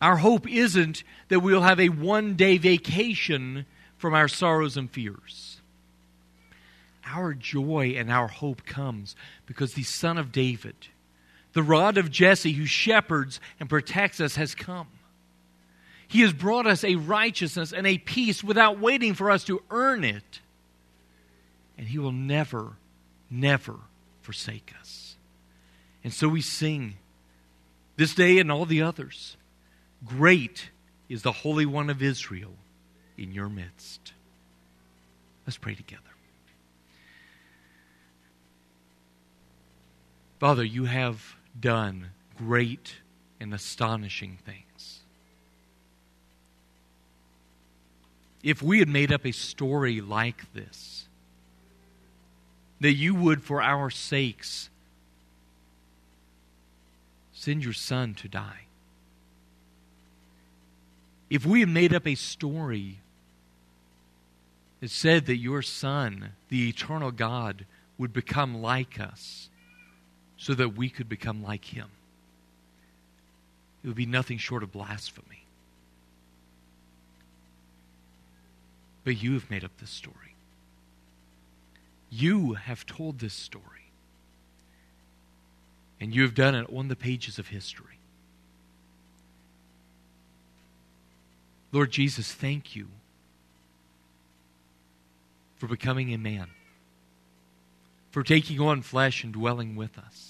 Our 0.00 0.16
hope 0.16 0.48
isn't 0.48 1.04
that 1.28 1.40
we'll 1.40 1.62
have 1.62 1.78
a 1.78 1.90
one 1.90 2.34
day 2.34 2.58
vacation 2.58 3.66
from 3.98 4.14
our 4.14 4.28
sorrows 4.28 4.76
and 4.76 4.90
fears. 4.90 5.49
Our 7.12 7.34
joy 7.34 7.94
and 7.96 8.10
our 8.10 8.28
hope 8.28 8.64
comes 8.64 9.16
because 9.46 9.74
the 9.74 9.82
Son 9.82 10.18
of 10.18 10.32
David, 10.32 10.74
the 11.52 11.62
rod 11.62 11.98
of 11.98 12.10
Jesse 12.10 12.52
who 12.52 12.66
shepherds 12.66 13.40
and 13.58 13.68
protects 13.68 14.20
us, 14.20 14.36
has 14.36 14.54
come. 14.54 14.88
He 16.08 16.22
has 16.22 16.32
brought 16.32 16.66
us 16.66 16.82
a 16.82 16.96
righteousness 16.96 17.72
and 17.72 17.86
a 17.86 17.98
peace 17.98 18.42
without 18.42 18.80
waiting 18.80 19.14
for 19.14 19.30
us 19.30 19.44
to 19.44 19.62
earn 19.70 20.02
it. 20.02 20.40
And 21.78 21.86
He 21.86 21.98
will 21.98 22.12
never, 22.12 22.72
never 23.30 23.76
forsake 24.22 24.74
us. 24.80 25.16
And 26.02 26.12
so 26.12 26.28
we 26.28 26.40
sing 26.40 26.96
this 27.96 28.14
day 28.14 28.38
and 28.38 28.50
all 28.50 28.66
the 28.66 28.82
others 28.82 29.36
Great 30.04 30.70
is 31.08 31.22
the 31.22 31.32
Holy 31.32 31.66
One 31.66 31.90
of 31.90 32.02
Israel 32.02 32.54
in 33.18 33.32
your 33.32 33.48
midst. 33.48 34.14
Let's 35.46 35.58
pray 35.58 35.74
together. 35.74 36.09
Father, 40.40 40.64
you 40.64 40.86
have 40.86 41.36
done 41.60 42.12
great 42.38 42.94
and 43.38 43.52
astonishing 43.52 44.38
things. 44.42 45.00
If 48.42 48.62
we 48.62 48.78
had 48.78 48.88
made 48.88 49.12
up 49.12 49.26
a 49.26 49.32
story 49.32 50.00
like 50.00 50.50
this, 50.54 51.06
that 52.80 52.94
you 52.94 53.14
would, 53.14 53.42
for 53.42 53.60
our 53.60 53.90
sakes, 53.90 54.70
send 57.34 57.62
your 57.62 57.74
Son 57.74 58.14
to 58.14 58.26
die. 58.26 58.64
If 61.28 61.44
we 61.44 61.60
had 61.60 61.68
made 61.68 61.92
up 61.92 62.06
a 62.06 62.14
story 62.14 63.00
that 64.80 64.90
said 64.90 65.26
that 65.26 65.36
your 65.36 65.60
Son, 65.60 66.30
the 66.48 66.70
eternal 66.70 67.10
God, 67.10 67.66
would 67.98 68.14
become 68.14 68.62
like 68.62 68.98
us, 68.98 69.49
so 70.40 70.54
that 70.54 70.74
we 70.74 70.88
could 70.88 71.08
become 71.08 71.42
like 71.42 71.66
him. 71.66 71.88
It 73.84 73.88
would 73.88 73.96
be 73.96 74.06
nothing 74.06 74.38
short 74.38 74.62
of 74.62 74.72
blasphemy. 74.72 75.44
But 79.04 79.22
you 79.22 79.34
have 79.34 79.50
made 79.50 79.64
up 79.64 79.76
this 79.78 79.90
story. 79.90 80.34
You 82.08 82.54
have 82.54 82.86
told 82.86 83.18
this 83.18 83.34
story. 83.34 83.64
And 86.00 86.14
you 86.14 86.22
have 86.22 86.34
done 86.34 86.54
it 86.54 86.66
on 86.74 86.88
the 86.88 86.96
pages 86.96 87.38
of 87.38 87.48
history. 87.48 87.98
Lord 91.70 91.90
Jesus, 91.90 92.32
thank 92.32 92.74
you 92.74 92.88
for 95.58 95.66
becoming 95.66 96.14
a 96.14 96.18
man, 96.18 96.48
for 98.10 98.22
taking 98.22 98.58
on 98.58 98.80
flesh 98.80 99.22
and 99.22 99.34
dwelling 99.34 99.76
with 99.76 99.98
us 99.98 100.29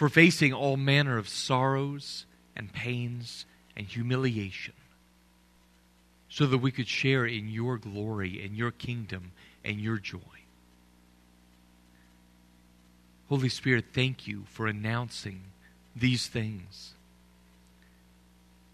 for 0.00 0.08
facing 0.08 0.50
all 0.50 0.78
manner 0.78 1.18
of 1.18 1.28
sorrows 1.28 2.24
and 2.56 2.72
pains 2.72 3.44
and 3.76 3.86
humiliation, 3.86 4.72
so 6.30 6.46
that 6.46 6.56
we 6.56 6.70
could 6.70 6.88
share 6.88 7.26
in 7.26 7.50
your 7.50 7.76
glory 7.76 8.42
and 8.42 8.56
your 8.56 8.70
kingdom 8.70 9.32
and 9.62 9.78
your 9.78 9.98
joy. 9.98 10.18
Holy 13.28 13.50
Spirit, 13.50 13.84
thank 13.92 14.26
you 14.26 14.44
for 14.48 14.66
announcing 14.66 15.42
these 15.94 16.26
things, 16.26 16.94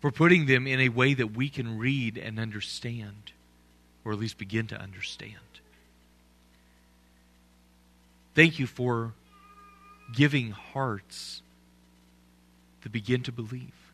for 0.01 0.13
putting 0.13 0.47
them 0.47 0.69
in 0.69 0.79
a 0.79 0.91
way 0.91 1.13
that 1.13 1.35
we 1.35 1.49
can 1.49 1.77
read 1.77 2.17
and 2.17 2.39
understand, 2.39 3.33
or 4.05 4.13
at 4.13 4.19
least 4.21 4.39
begin 4.39 4.69
to 4.69 4.81
understand. 4.81 5.35
Thank 8.37 8.61
you 8.61 8.69
for 8.69 9.13
giving 10.15 10.51
hearts 10.51 11.43
that 12.83 12.93
begin 12.93 13.23
to 13.25 13.33
believe. 13.33 13.93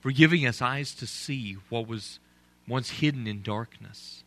For 0.00 0.10
giving 0.12 0.46
us 0.46 0.62
eyes 0.62 0.94
to 0.96 1.06
see 1.06 1.56
what 1.68 1.86
was 1.86 2.18
once 2.66 2.90
hidden 2.90 3.26
in 3.26 3.42
darkness. 3.42 4.22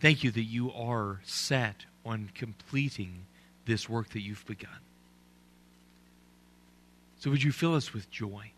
Thank 0.00 0.22
you 0.22 0.30
that 0.30 0.42
you 0.42 0.72
are 0.72 1.20
set 1.24 1.84
on 2.04 2.30
completing 2.34 3.26
this 3.66 3.88
work 3.88 4.10
that 4.10 4.20
you've 4.20 4.46
begun. 4.46 4.70
So, 7.18 7.30
would 7.30 7.42
you 7.42 7.52
fill 7.52 7.74
us 7.74 7.92
with 7.92 8.10
joy? 8.10 8.52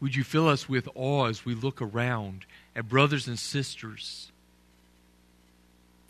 Would 0.00 0.16
you 0.16 0.24
fill 0.24 0.48
us 0.48 0.68
with 0.68 0.88
awe 0.94 1.26
as 1.26 1.44
we 1.44 1.54
look 1.54 1.82
around 1.82 2.46
at 2.74 2.88
brothers 2.88 3.28
and 3.28 3.38
sisters 3.38 4.32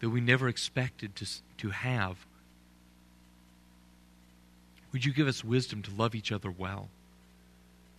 that 0.01 0.11
we 0.11 0.21
never 0.21 0.49
expected 0.49 1.15
to, 1.17 1.27
to 1.59 1.71
have. 1.71 2.17
Would 4.93 5.05
you 5.05 5.13
give 5.13 5.29
us 5.29 5.45
wisdom 5.45 5.83
to 5.83 5.91
love 5.93 6.15
each 6.15 6.33
other 6.33 6.51
well 6.51 6.89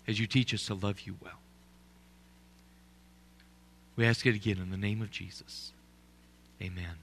as 0.07 0.19
you 0.19 0.27
teach 0.27 0.53
us 0.53 0.65
to 0.65 0.73
love 0.73 1.01
you 1.01 1.15
well? 1.21 1.39
We 3.95 4.05
ask 4.05 4.25
it 4.25 4.35
again 4.35 4.57
in 4.57 4.71
the 4.71 4.77
name 4.77 5.01
of 5.01 5.11
Jesus. 5.11 5.71
Amen. 6.61 6.95